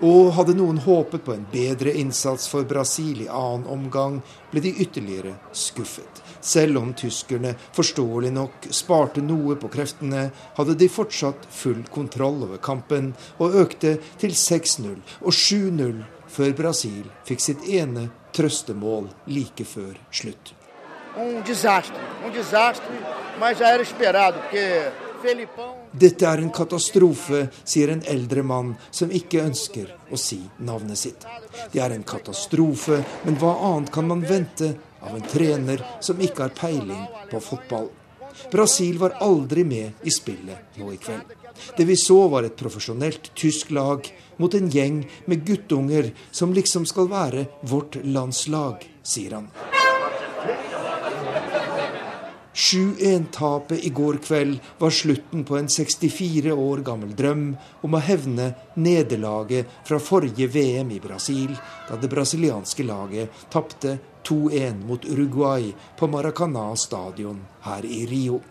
[0.02, 4.16] Og hadde noen håpet på en bedre innsats for Brasil i annen omgang,
[4.50, 6.22] ble de ytterligere skuffet.
[6.42, 10.24] Selv om tyskerne forståelig nok sparte noe på kreftene,
[10.56, 17.06] hadde de fortsatt full kontroll over kampen, og økte til 6-0 og 7-0 før Brasil
[17.28, 20.56] fikk sitt ene trøstemål like før slutt.
[21.14, 22.98] Um desastre, um desastre,
[23.38, 25.01] mas já
[25.92, 31.26] dette er en katastrofe, sier en eldre mann som ikke ønsker å si navnet sitt.
[31.72, 36.46] Det er en katastrofe, men hva annet kan man vente av en trener som ikke
[36.46, 37.90] har peiling på fotball.
[38.52, 41.36] Brasil var aldri med i spillet nå i kveld.
[41.76, 44.08] Det vi så var et profesjonelt tysk lag
[44.40, 49.52] mot en gjeng med guttunger som liksom skal være vårt landslag, sier han.
[52.54, 57.46] 7-1-tapet i går kveld var slutten på en 64 år gammel drøm
[57.80, 61.54] om å hevne nederlaget fra forrige VM i Brasil,
[61.88, 63.96] da det brasilianske laget tapte
[64.28, 68.42] 2-1 mot Uruguay på Maracana stadion her i Rio.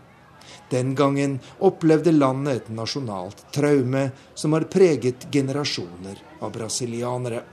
[0.71, 7.43] Den gangen opplevde landet et nasjonalt traume som har preget generasjoner av brasilianere.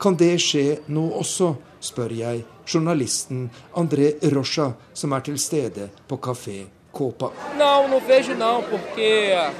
[0.00, 6.16] Kan det skje nå også, spør jeg journalisten André Rocha, som er til stede på
[6.16, 6.66] Kafé
[7.56, 9.50] não, porque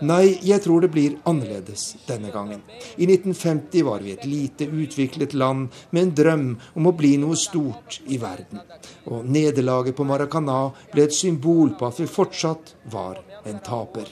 [0.00, 2.60] Nei, jeg tror det blir annerledes denne gangen.
[3.00, 7.38] I 1950 var vi et lite utviklet land med en drøm om å bli noe
[7.40, 8.60] stort i verden.
[9.08, 14.06] Og nederlaget på Maracana ble et symbol på at vi fortsatt var en taper.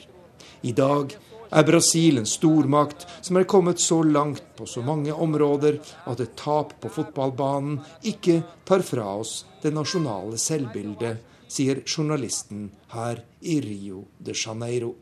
[0.63, 1.13] I dag
[1.53, 5.79] er Brasil en stormakt som er kommet så langt på så mange områder
[6.09, 11.21] at et tap på fotballbanen ikke tar fra oss det nasjonale selvbildet,
[11.53, 14.95] sier journalisten her i Rio de Janeiro.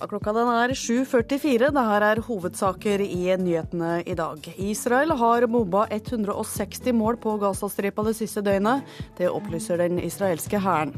[0.00, 1.68] Klokka den er 7.44.
[1.70, 4.46] Dette er hovedsaker i nyhetene i dag.
[4.56, 8.82] Israel har bomba 160 mål på Gazastripa det siste døgnet.
[9.20, 10.96] Det opplyser den israelske hæren.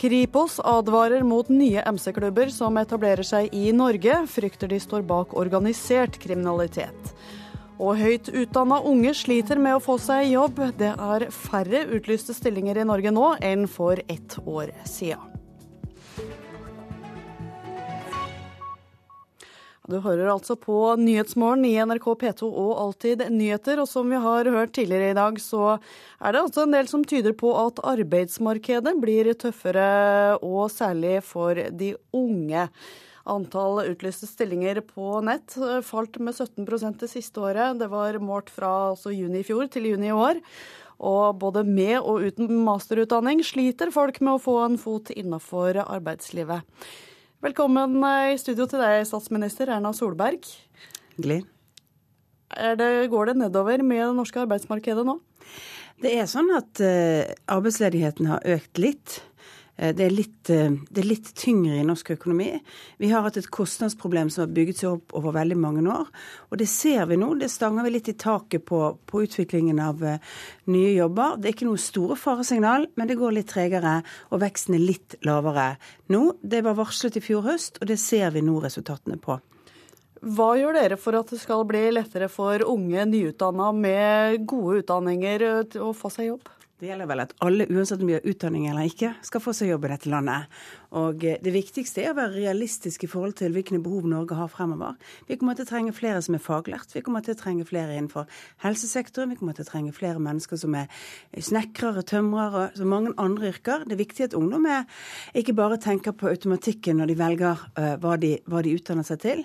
[0.00, 6.16] Kripos advarer mot nye MC-klubber som etablerer seg i Norge, frykter de står bak organisert
[6.22, 7.10] kriminalitet.
[7.76, 10.62] Og høyt utdanna unge sliter med å få seg jobb.
[10.80, 15.29] Det er færre utlyste stillinger i Norge nå enn for ett år siden.
[19.90, 23.80] Du hører altså på Nyhetsmorgen i NRK P2 og Alltid nyheter.
[23.82, 25.64] Og som vi har hørt tidligere i dag, så
[26.20, 31.58] er det altså en del som tyder på at arbeidsmarkedet blir tøffere, og særlig for
[31.74, 32.68] de unge.
[33.30, 37.80] Antall utlyste stillinger på nett falt med 17% det siste året.
[37.82, 40.38] Det var målt fra altså juni i fjor til juni i år.
[41.00, 46.62] Og både med og uten masterutdanning sliter folk med å få en fot innafor arbeidslivet.
[47.40, 50.44] Velkommen eh, i studio til deg, statsminister Erna Solberg.
[51.14, 51.38] Hyggelig.
[53.08, 55.14] går det nedover med det norske arbeidsmarkedet nå?
[56.04, 59.16] Det er sånn at uh, arbeidsledigheten har økt litt.
[59.80, 62.50] Eh, det er, litt, eh, det er, litt, tyngre i norsk økonomi.
[63.00, 66.10] Vi har hatt et kostnadsproblem som har bygget seg opp over veldig mange år.
[66.50, 67.32] Og det ser vi nå.
[67.40, 70.18] Det stanger vi litt i taket på, på utviklingen av uh,
[70.70, 71.38] nye jobber.
[71.38, 74.00] Det er ikke noe store faresignal, men det går litt tregere,
[74.30, 75.72] og veksten er litt lavere
[76.12, 76.22] nå.
[76.42, 79.38] Det var varslet i fjor høst, og det ser vi nå resultatene på.
[80.20, 85.46] Hva gjør dere for at det skal bli lettere for unge nyutdanna med gode utdanninger
[85.80, 86.50] å få seg jobb?
[86.80, 89.68] Det gjelder vel at alle, uansett om de har utdanning eller ikke, skal få seg
[89.68, 90.60] jobb i dette landet.
[90.98, 94.50] Og eh, Det viktigste er å være realistisk i forhold til hvilke behov Norge har
[94.50, 94.96] fremover.
[95.28, 96.94] Vi kommer til å trenge flere som er faglært.
[96.94, 98.26] Vi kommer til å trenge flere innenfor
[98.64, 99.30] helsesektoren.
[99.30, 100.90] Vi kommer til å trenge flere mennesker som er
[101.38, 103.86] snekrere, tømrere, og mange andre yrker.
[103.86, 104.88] Det er viktig at ungdom er,
[105.38, 109.22] ikke bare tenker på automatikken når de velger uh, hva, de, hva, de, utdanner seg
[109.22, 109.44] til.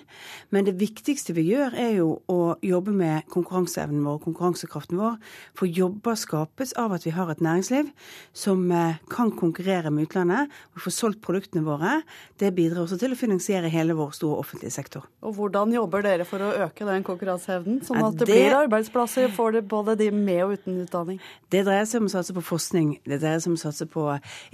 [0.50, 5.18] Men det viktigste vi gjør, er jo å jobbe med konkurranseevnen vår, konkurransekraften vår.
[5.58, 7.92] For jobber skapes av at vi har et næringsliv
[8.36, 10.50] som uh, kan konkurrere med utlandet.
[10.74, 12.00] og får solgt produkter produktene våre,
[12.40, 15.04] det bidrar også til å finansiere hele vår store offentlige sektor.
[15.22, 19.32] Og Hvordan jobber dere for å øke den konkurranseevnen, sånn at det, det blir arbeidsplasser
[19.36, 21.20] for både de med og uten utdanning?
[21.52, 24.06] Det dreier seg om å satse på forskning, det dreier seg om å satse på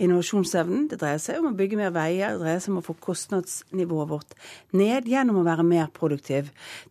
[0.02, 2.96] innovasjonsevnen, det dreier seg om å bygge mer veier, det dreier seg om å få
[3.02, 4.36] kostnadsnivået vårt
[4.76, 6.50] ned gjennom å være mer produktiv.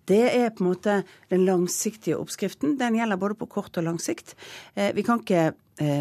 [0.10, 2.78] Det er på en måte den langsiktige oppskriften.
[2.80, 4.36] Den gjelder både på kort og lang sikt.
[4.76, 5.52] Eh, vi kan ikke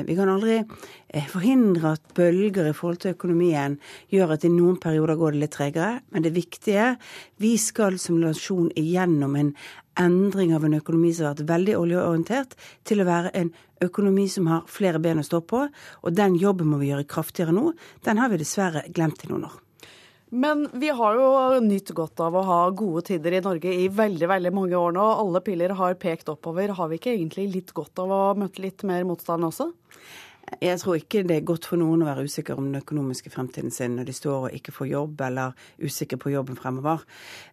[0.07, 3.79] vi kan aldri eh, forhindre at bølger i forhold til økonomien
[4.13, 6.01] gjør at i noen perioder går det litt tregere.
[6.11, 6.97] Men det viktige
[7.41, 9.55] vi skal som nasjon igjennom en
[10.01, 12.55] endring av en økonomi som har vært veldig oljeorientert,
[12.85, 13.55] til å være en
[13.85, 15.65] økonomi som har flere ben å stå på.
[16.05, 17.73] Og den jobben må vi gjøre kraftigere nå.
[18.07, 19.59] Den har vi dessverre glemt i noen år.
[20.31, 24.29] Men vi har jo nytt godt av å ha gode tider i Norge i veldig
[24.31, 25.07] veldig mange år nå.
[25.25, 26.71] Alle piler har pekt oppover.
[26.79, 29.73] Har vi ikke egentlig litt godt av å møte litt mer motstand også?
[30.59, 33.71] Jeg tror ikke det er godt for noen å være usikker om den økonomiske fremtiden
[33.75, 37.05] sin når de står og ikke får jobb, eller usikker på jobben fremover.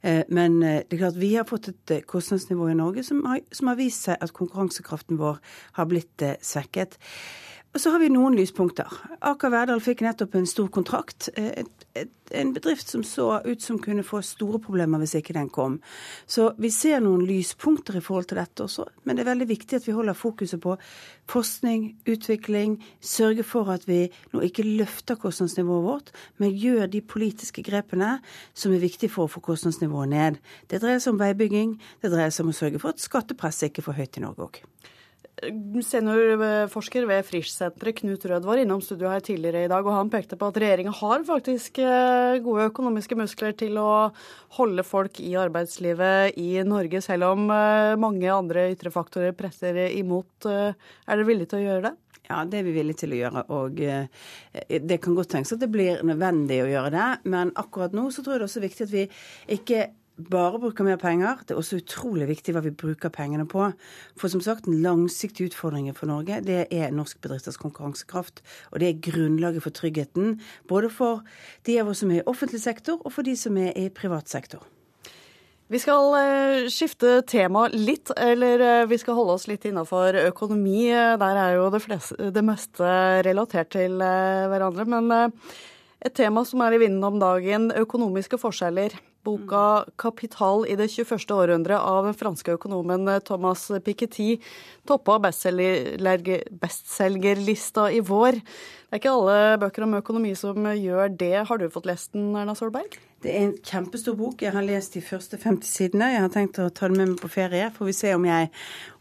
[0.01, 3.21] Eh, men eh, det er klart vi har fått et eh, kostnadsnivå i Norge som
[3.29, 5.37] har, som har vist seg at konkurransekraften vår
[5.77, 6.97] har blitt svekket.
[7.75, 8.89] Og så har vi noen lyspunkter.
[9.27, 11.27] Aker Verdal fikk nettopp en stor kontrakt.
[11.35, 11.87] Et,
[12.31, 15.77] en bedrift som så ut som kunne få store problemer hvis ikke den kom.
[16.25, 18.87] Så vi ser noen lyspunkter i forhold til dette også.
[19.05, 20.77] Men det er veldig viktig at vi holder fokuset på
[21.29, 26.11] forskning, utvikling, sørge for at vi nå ikke løfter kostnadsnivået vårt,
[26.41, 28.17] men gjør de politiske grepene
[28.57, 30.41] som er viktige for å få kostnadsnivået ned.
[30.71, 33.83] Det dreier seg om veibygging, det dreier seg om å sørge for at skattepresset ikke
[33.85, 34.61] er for høyt i Norge òg.
[35.37, 40.37] Seniorforsker ved Frisch-senteret Knut Rød var innom studio her tidligere i dag, og han pekte
[40.39, 44.09] på at regjeringa har faktisk eh, gode økonomiske muskler til å
[44.57, 50.49] holde folk i arbeidslivet i Norge, selv om eh, mange andre ytre faktorer presser imot.
[50.49, 51.93] Eh, er dere villige til å gjøre det?
[52.31, 53.45] Ja, det er vi villige til å gjøre.
[53.55, 57.05] Og det kan godt tenkes at det blir nødvendig å gjøre det.
[57.29, 59.05] Men akkurat nå så tror jeg det er også viktig at vi
[59.55, 59.85] ikke
[60.17, 61.41] bare bruker mer penger.
[61.45, 63.69] Det er også utrolig viktig hva vi bruker pengene på.
[64.17, 68.41] For som sagt, den langsiktige utfordringen for Norge det er norsk bedrifters konkurransekraft.
[68.71, 71.21] Og det er grunnlaget for tryggheten, både for
[71.69, 74.29] de av oss som er i offentlig sektor, og for de som er i privat
[74.29, 74.65] sektor.
[75.67, 80.87] Vi skal uh, skifte tema litt, eller uh, vi skal holde oss litt innafor økonomi.
[80.89, 82.93] Der er jo det, fleste, det meste
[83.27, 84.87] relatert til hverandre.
[84.87, 85.35] Men
[85.99, 88.95] et tema som er i vinden om dagen, økonomiske forskjeller.
[89.23, 91.33] Boka 'Kapital i det 21.
[91.33, 94.37] århundre' av den franske økonomen Thomas Piketty
[94.87, 98.31] toppa bestselgerlista i vår.
[98.87, 101.43] Det er ikke alle bøker om økonomi som gjør det.
[101.49, 102.95] Har du fått lest den, Erna Solberg?
[103.17, 104.43] Det er en kjempestor bok.
[104.45, 106.11] Jeg har lest de første 50 sidene.
[106.13, 107.71] Jeg har tenkt å ta den med meg på ferie.
[107.73, 108.51] Får vi se om jeg,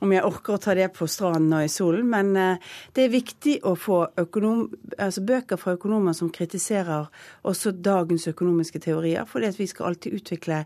[0.01, 2.09] om jeg orker å ta det på stranden og i solen.
[2.09, 2.57] Men uh,
[2.97, 4.65] det er viktig å få økonom,
[4.97, 7.13] altså bøker fra økonomer som kritiserer
[7.45, 9.29] også dagens økonomiske teorier.
[9.29, 10.65] fordi vi skal alltid utvikle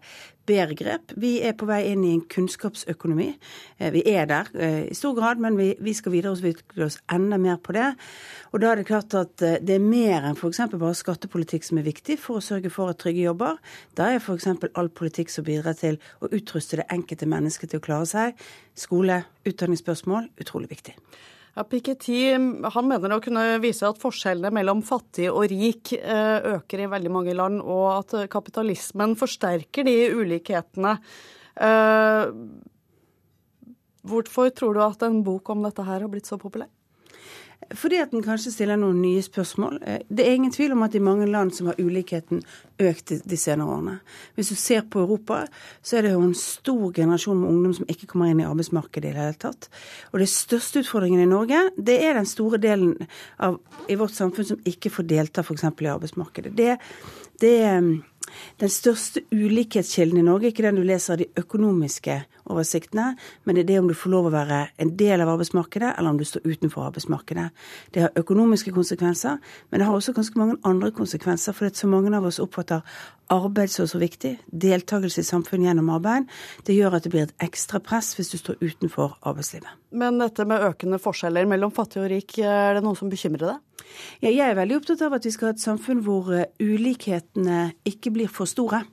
[0.48, 1.14] bedre grep.
[1.20, 3.28] Vi er på vei inn i en kunnskapsøkonomi.
[3.80, 7.38] Uh, vi er der uh, i stor grad, men vi, vi skal videreutvikle oss enda
[7.40, 7.88] mer på det.
[8.50, 10.62] Og da er det klart at det er mer enn f.eks.
[10.74, 13.60] bare skattepolitikk som er viktig for å sørge for at trygge jobber.
[13.98, 14.48] Da er f.eks.
[14.74, 18.48] all politikk som bidrar til å utruste det enkelte mennesket til å klare seg,
[18.78, 20.96] skole, utdanningsspørsmål, utrolig viktig.
[21.56, 26.84] Ja, Piketty han mener å kunne vise at forskjellene mellom fattig og rik eh, øker
[26.84, 30.94] i veldig mange land, og at kapitalismen forsterker de ulikhetene.
[31.60, 32.34] Eh,
[34.06, 36.70] hvorfor tror du at en bok om dette her har blitt så populær?
[37.74, 39.78] Fordi at den kanskje stiller noen nye spørsmål.
[39.86, 42.42] Eh, det er ingen tvil om at i mange land som har ulikheten
[42.80, 43.96] økt de senere årene.
[44.34, 45.44] Hvis du ser på Europa,
[45.82, 49.10] så er det jo en stor generasjon med ungdom som ikke kommer inn i arbeidsmarkedet
[49.10, 49.70] i det hele tatt.
[50.10, 52.96] Og det største utfordringen i Norge, det er den store delen
[53.38, 55.68] av, i vårt samfunn som ikke får delta f.eks.
[55.70, 56.56] i arbeidsmarkedet.
[56.56, 56.78] Det,
[57.40, 57.56] det
[58.60, 62.16] den største ulikhetskilden i Norge er ikke den du leser av de økonomiske
[62.50, 63.14] oversiktene,
[63.44, 66.10] men det er det om du får lov å være en del av arbeidsmarkedet, eller
[66.10, 67.46] om du står utenfor arbeidsmarkedet.
[67.94, 69.38] Det har økonomiske konsekvenser,
[69.70, 72.82] men det har også ganske mange andre konsekvenser, fordi så mange av oss oppfatter
[73.30, 74.36] arbeid som så viktig.
[74.50, 76.26] Deltakelse i samfunnet gjennom arbeid.
[76.66, 79.70] Det gjør at det blir et ekstra press hvis du står utenfor arbeidslivet.
[79.90, 83.86] Men dette med økende forskjeller mellom fattig og rik, er det noe som bekymrer deg?
[84.22, 87.72] Ja, jeg er veldig opptatt av at vi skal ha et samfunn hvor eh, ulikhetene
[87.88, 88.84] ikke blir for store.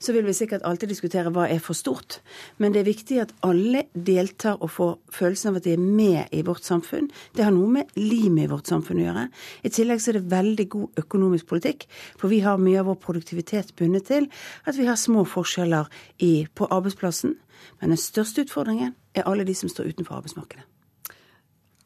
[0.00, 2.18] Så vil vi sikkert alltid diskutere hva er for stort.
[2.56, 6.32] Men det er viktig at alle deltar og får følelsen av at de er med
[6.34, 7.10] i vårt samfunn.
[7.36, 9.26] Det har noe med limet i vårt samfunn å gjøre.
[9.60, 11.84] I tillegg så er det veldig god økonomisk politikk,
[12.16, 14.30] for vi har mye av vår produktivitet bundet til
[14.64, 15.92] at vi har små forskjeller
[16.24, 17.36] i, på arbeidsplassen.
[17.80, 20.66] Men den største utfordringen er alle de som står utenfor arbeidsmarkedet.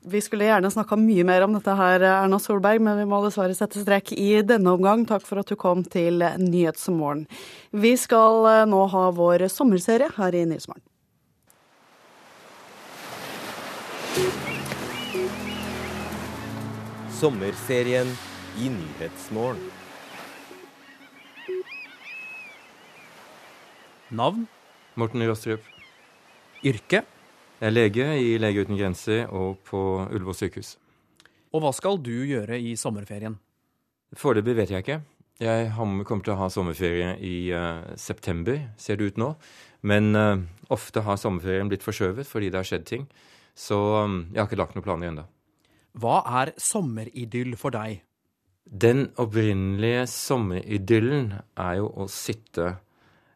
[0.04, 3.54] Vi skulle gjerne snakka mye mer om dette her, Erna Solberg, men vi må dessverre
[3.56, 5.06] sette strek i denne omgang.
[5.08, 7.22] Takk for at du kom til Nyhetsmorgen.
[7.72, 10.84] Vi skal eh, nå ha vår sommerserie her i Nyhetsmorgen.
[17.16, 18.12] Sommerserien
[18.60, 19.64] i Nyhetsmorgen.
[24.12, 24.44] Navn?
[24.94, 25.64] Morten Rostrup.
[26.62, 27.00] Yrke?
[27.58, 30.76] Jeg er lege i Lege uten grenser og på Ullevål sykehus.
[31.50, 33.34] Og hva skal du gjøre i sommerferien?
[34.14, 35.00] Foreløpig vet jeg ikke.
[35.42, 39.32] Jeg kommer til å ha sommerferie i uh, september, ser det ut nå.
[39.82, 43.08] Men uh, ofte har sommerferien blitt forskjøvet fordi det har skjedd ting.
[43.58, 45.26] Så um, jeg har ikke lagt noen planer ennå.
[45.98, 48.04] Hva er sommeridyll for deg?
[48.64, 52.76] Den opprinnelige sommeridyllen er jo å sitte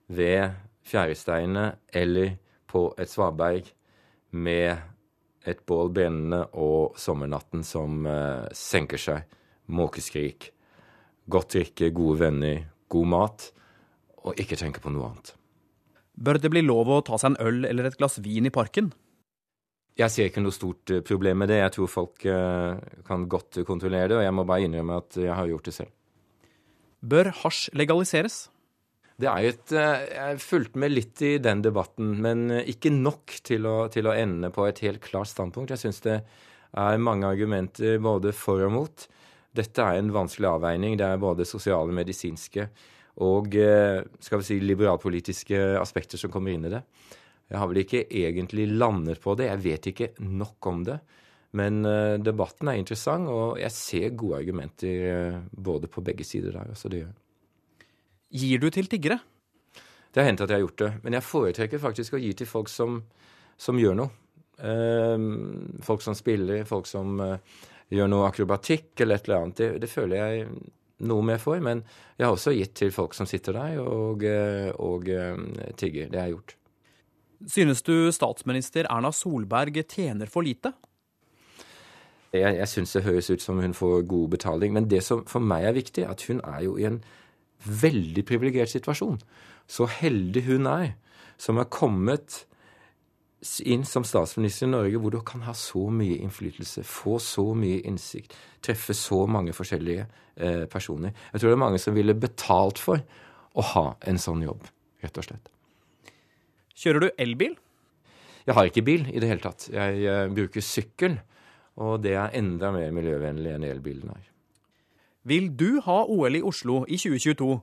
[0.07, 0.55] ved
[0.89, 1.67] fjæresteinene
[2.01, 2.37] eller
[2.69, 3.69] på et svaberg
[4.37, 9.37] med et bål brennende og sommernatten som uh, senker seg.
[9.73, 10.51] Måkeskrik.
[11.29, 13.49] Godt drikke, gode venner, god mat.
[14.25, 15.35] Og ikke tenke på noe annet.
[16.19, 18.91] Bør det bli lov å ta seg en øl eller et glass vin i parken?
[19.99, 21.61] jeg ser ikke noe stort eh, problem med det.
[21.63, 25.35] Jeg tror folk eh, kan godt kontrollere det, og jeg må bare innrømme at jeg
[25.35, 25.95] har gjort det selv.
[26.99, 28.47] Bør hasj legaliseres?
[29.19, 33.67] Det er et, eh, Jeg fulgte med litt i den debatten, men ikke nok til
[33.67, 35.71] å, til å ende på et helt klart standpunkt.
[35.75, 36.23] Jeg syns det
[36.77, 39.09] er mange argumenter både for og mot.
[39.53, 40.97] Dette er en vanskelig avveining.
[40.97, 42.69] Det er både sosiale, medisinske
[43.19, 43.51] og
[44.23, 46.85] skal vi si, liberalpolitiske aspekter som kommer inn i det.
[47.51, 49.49] Jeg har vel ikke egentlig landet på det.
[49.49, 51.01] Jeg vet ikke nok om det.
[51.59, 51.83] Men
[52.23, 56.71] debatten er interessant, og jeg ser gode argumenter både på begge sider der.
[56.71, 57.17] Altså det gjør.
[58.29, 59.19] Gir du til tiggere?
[60.13, 60.91] Det har hendt at jeg har gjort det.
[61.05, 63.03] Men jeg foretrekker faktisk å gi til folk som,
[63.61, 64.11] som gjør noe.
[64.59, 67.21] Uh, folk som spiller, folk som
[67.95, 69.61] gjør noe akrobatikk eller et eller annet.
[69.61, 70.49] Det, det, føler jeg
[71.09, 71.61] noe mer for.
[71.65, 71.85] Men
[72.19, 74.25] jeg har også gitt til folk som sitter der og,
[74.83, 75.09] og
[75.79, 76.11] tigger.
[76.11, 76.59] Det har jeg gjort.
[77.47, 80.73] Synes du statsminister Erna Solberg tjener for lite?
[82.35, 84.75] Jeg, jeg syns det høres ut som hun får god betaling.
[84.75, 87.01] Men det som for meg er viktig, er at hun er jo i en
[87.65, 89.19] veldig privilegert situasjon.
[89.69, 90.93] Så heldig hun er
[91.39, 92.45] som er kommet
[93.63, 97.85] inn som statsminister i Norge, hvor du kan ha så mye innflytelse, få så mye
[97.87, 98.35] innsikt,
[98.65, 101.15] treffe så mange forskjellige eh, personer.
[101.33, 103.05] Jeg tror det er mange som ville betalt for
[103.55, 104.67] å ha en sånn jobb,
[105.05, 105.53] rett og slett.
[106.79, 107.55] Kjører du elbil?
[108.49, 109.69] Jeg har ikke bil i det hele tatt.
[109.71, 111.19] Jeg jeg bruker sykkel,
[111.79, 114.27] og det er enda mer miljøvennlig enn elbilen er.
[115.29, 117.59] Vil du ha OL i Oslo i 2022?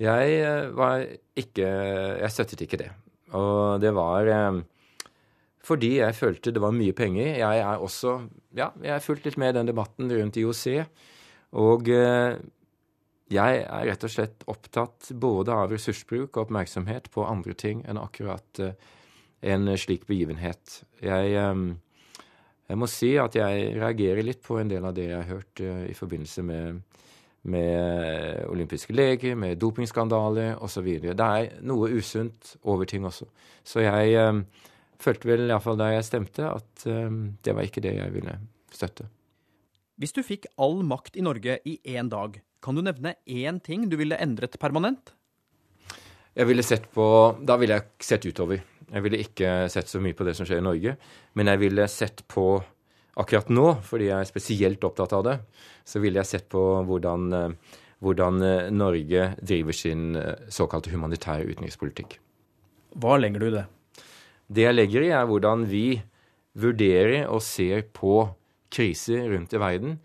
[0.00, 1.04] Jeg uh, var
[1.38, 2.90] ikke Jeg støttet ikke det.
[3.36, 4.62] Og det var uh,
[5.62, 7.36] fordi jeg følte det var mye penger.
[7.38, 8.16] Jeg er også
[8.56, 10.86] Ja, jeg har fulgt litt med i den debatten rundt IOC.
[11.60, 11.86] Og
[13.30, 18.00] jeg er rett og slett opptatt både av ressursbruk og oppmerksomhet på andre ting enn
[18.00, 18.62] akkurat
[19.42, 20.80] en slik begivenhet.
[21.02, 21.34] Jeg,
[22.70, 25.62] jeg, må si at jeg reagerer litt på en del av det jeg har hørt
[25.66, 26.80] uh, i forbindelse med,
[27.50, 30.90] med olympiske leger, med dopingskandaler osv.
[31.02, 33.28] Det er noe usunt over ting også.
[33.66, 34.44] Så jeg um,
[35.00, 38.38] følte vel iallfall da jeg stemte, at um, det var ikke det jeg ville
[38.72, 39.10] støtte.
[40.00, 43.88] Hvis du fikk all makt i Norge i én dag, kan du nevne én ting
[43.90, 45.12] du ville endret permanent?
[46.36, 47.04] Jeg ville sett på,
[47.42, 48.62] Da ville jeg sett utover.
[48.90, 50.96] Jeg ville ikke sett så mye på det som skjer i Norge.
[51.38, 52.46] Men jeg ville sett på
[53.20, 55.36] akkurat nå, fordi jeg er spesielt opptatt av det,
[55.86, 61.48] så ville jeg sett på hvordan, eh, hvordan eh, Norge driver sin eh, såkalte humanitære
[61.50, 62.16] utenrikspolitikk.
[63.00, 63.66] Hva legger du i det?
[64.50, 66.00] Det jeg legger i, er hvordan vi
[66.58, 68.24] vurderer og ser på
[68.70, 70.00] kriser rundt i verden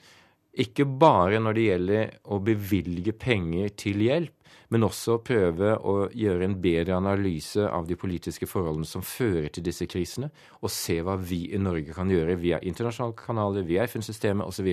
[0.56, 4.32] ikke bare når det gjelder å bevilge penger til hjelp,
[4.74, 9.66] men også prøve å gjøre en bedre analyse av de politiske forholdene som fører til
[9.66, 14.48] disse krisene, og se hva vi i Norge kan gjøre via internasjonale kanaler, via FN-systemet
[14.48, 14.72] osv.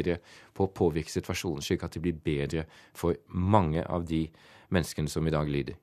[0.54, 4.26] på å påvirke situasjonen, slik at det blir bedre for mange av de
[4.72, 5.76] menneskene som i dag lider.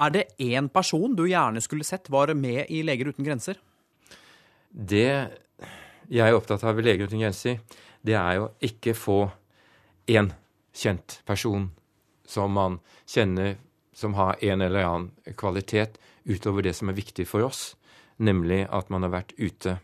[0.00, 3.60] Er det én person du gjerne skulle sett var med i Leger uten grenser?
[4.72, 5.28] Det
[6.12, 7.60] jeg er opptatt av ved Leger uten grenser,
[8.02, 9.20] det er jo ikke få
[10.10, 10.32] én
[10.74, 11.68] kjent person
[12.32, 13.58] som man kjenner
[13.92, 17.74] som har en eller annen kvalitet utover det som er viktig for oss,
[18.16, 19.78] nemlig at man har vært ute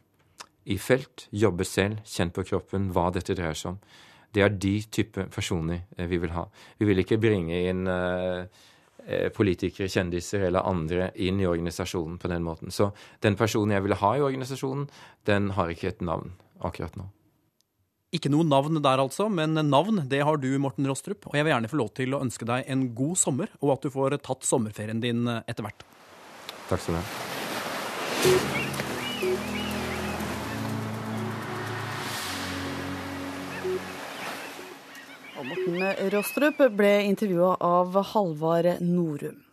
[0.68, 3.78] i felt, jobber selv, kjent på kroppen hva dette dreier seg om.
[4.32, 6.44] Det er de type personer eh, vi vil ha.
[6.78, 8.44] Vi vil ikke bringe inn uh,
[9.32, 12.74] politikere, kjendiser eller andre inn i organisasjonen på den måten.
[12.74, 12.90] Så
[13.24, 14.84] den personen jeg ville ha i organisasjonen,
[15.24, 17.08] den har ikke et navn akkurat nå.
[18.08, 21.26] Ikke noe navn der altså, men navn det har du, Morten Rostrup.
[21.28, 23.84] Og jeg vil gjerne få lov til å ønske deg en god sommer, og at
[23.84, 25.84] du får tatt sommerferien din eh, etter hvert.
[26.70, 27.04] Takk skal du ha.
[35.48, 39.47] Morten Rostrup ble intervjua av Halvard Norum.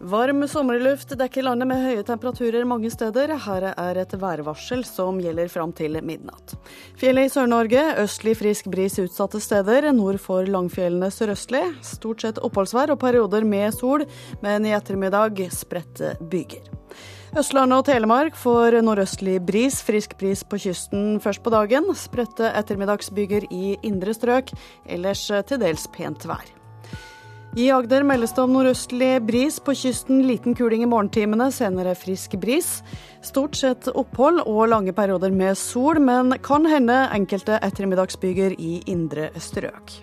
[0.00, 3.30] Varm sommerluft dekker landet med høye temperaturer mange steder.
[3.46, 6.52] Her er et værvarsel som gjelder fram til midnatt.
[7.00, 9.88] Fjellet i Sør-Norge østlig frisk bris utsatte steder.
[9.96, 11.64] Nord for Langfjellene sørøstlig.
[11.86, 14.04] Stort sett oppholdsvær og perioder med sol,
[14.44, 16.68] men i ettermiddag spredte byger.
[17.36, 21.88] Østlandet og Telemark får nordøstlig bris, frisk bris på kysten først på dagen.
[21.96, 24.52] Spredte ettermiddagsbyger i indre strøk,
[24.84, 26.55] ellers til dels pent vær.
[27.56, 32.34] I Agder meldes det om nordøstlig bris på kysten, liten kuling i morgentimene, senere frisk
[32.36, 32.82] bris.
[33.24, 39.30] Stort sett opphold og lange perioder med sol, men kan hende enkelte ettermiddagsbyger i indre
[39.40, 39.94] strøk.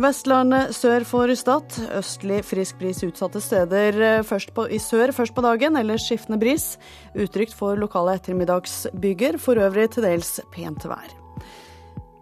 [0.00, 1.78] Vestlandet sør for Stad.
[1.96, 6.74] Østlig frisk bris utsatte steder først på, i sør først på dagen, ellers skiftende bris.
[7.16, 11.19] Utrygt for lokale ettermiddagsbyger, for øvrig til dels pent vær.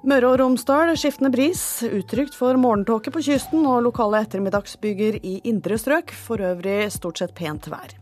[0.07, 1.82] Møre og Romsdal skiftende bris.
[1.82, 7.34] Utrygt for morgentåke på kysten og lokale ettermiddagsbyger i indre strøk, for øvrig stort sett
[7.34, 7.96] pent vær.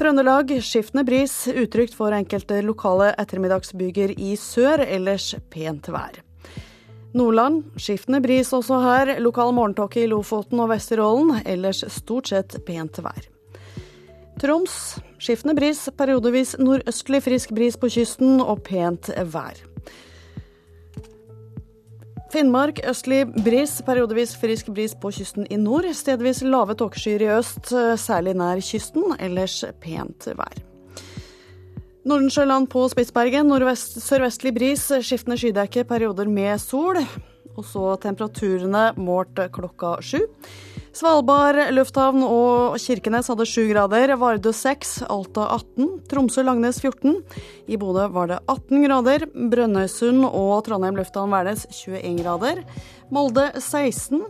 [0.00, 1.34] Trøndelag skiftende bris.
[1.52, 6.22] Utrygt for enkelte lokale ettermiddagsbyger i sør, ellers pent vær.
[7.12, 9.18] Nordland skiftende bris også her.
[9.20, 11.42] Lokal morgentåke i Lofoten og Vesterålen.
[11.44, 13.28] Ellers stort sett pent vær.
[14.40, 19.66] Troms skiftende bris, periodevis nordøstlig frisk bris på kysten og pent vær.
[22.30, 25.88] Finnmark østlig bris, periodevis frisk bris på kysten i nord.
[25.98, 29.16] Stedvis lave tåkeskyer i øst, særlig nær kysten.
[29.18, 30.60] Ellers pent vær.
[32.06, 33.50] Nordensjøland på Spitsbergen.
[33.74, 37.02] Sørvestlig bris, skiftende skydekke, perioder med sol.
[37.58, 40.22] Og så temperaturene målt klokka sju.
[40.90, 44.10] Svalbard lufthavn og Kirkenes hadde 7 grader.
[44.18, 47.20] Vardø 6, Alta 18, Tromsø-Langnes 14.
[47.70, 49.26] I Bodø var det 18 grader.
[49.30, 52.64] Brønnøysund og Trondheim lufthavn Værnes 21 grader.
[53.14, 54.24] Molde 16.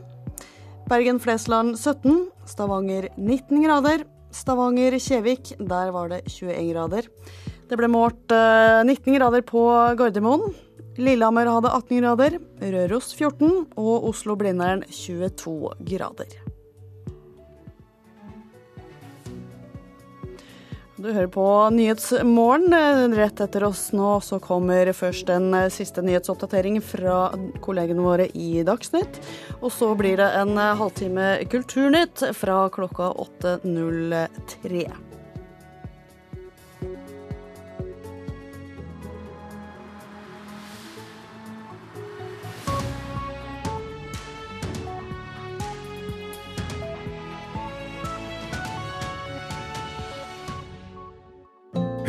[0.90, 2.26] Bergen-Flesland 17.
[2.44, 4.04] Stavanger 19 grader.
[4.30, 7.08] Stavanger-Kjevik, der var det 21 grader.
[7.70, 9.64] Det ble målt 19 eh, grader på
[9.96, 10.52] Gardermoen.
[11.00, 16.38] Lillehammer hadde 18 grader, Røros 14 og Oslo-Blindern 22 grader.
[21.00, 22.74] Du hører på Nyhetsmorgen.
[23.16, 27.30] Rett etter oss nå så kommer først en siste nyhetsoppdatering fra
[27.64, 29.22] kollegene våre i Dagsnytt.
[29.62, 35.09] Og så blir det en halvtime Kulturnytt fra klokka 8.03.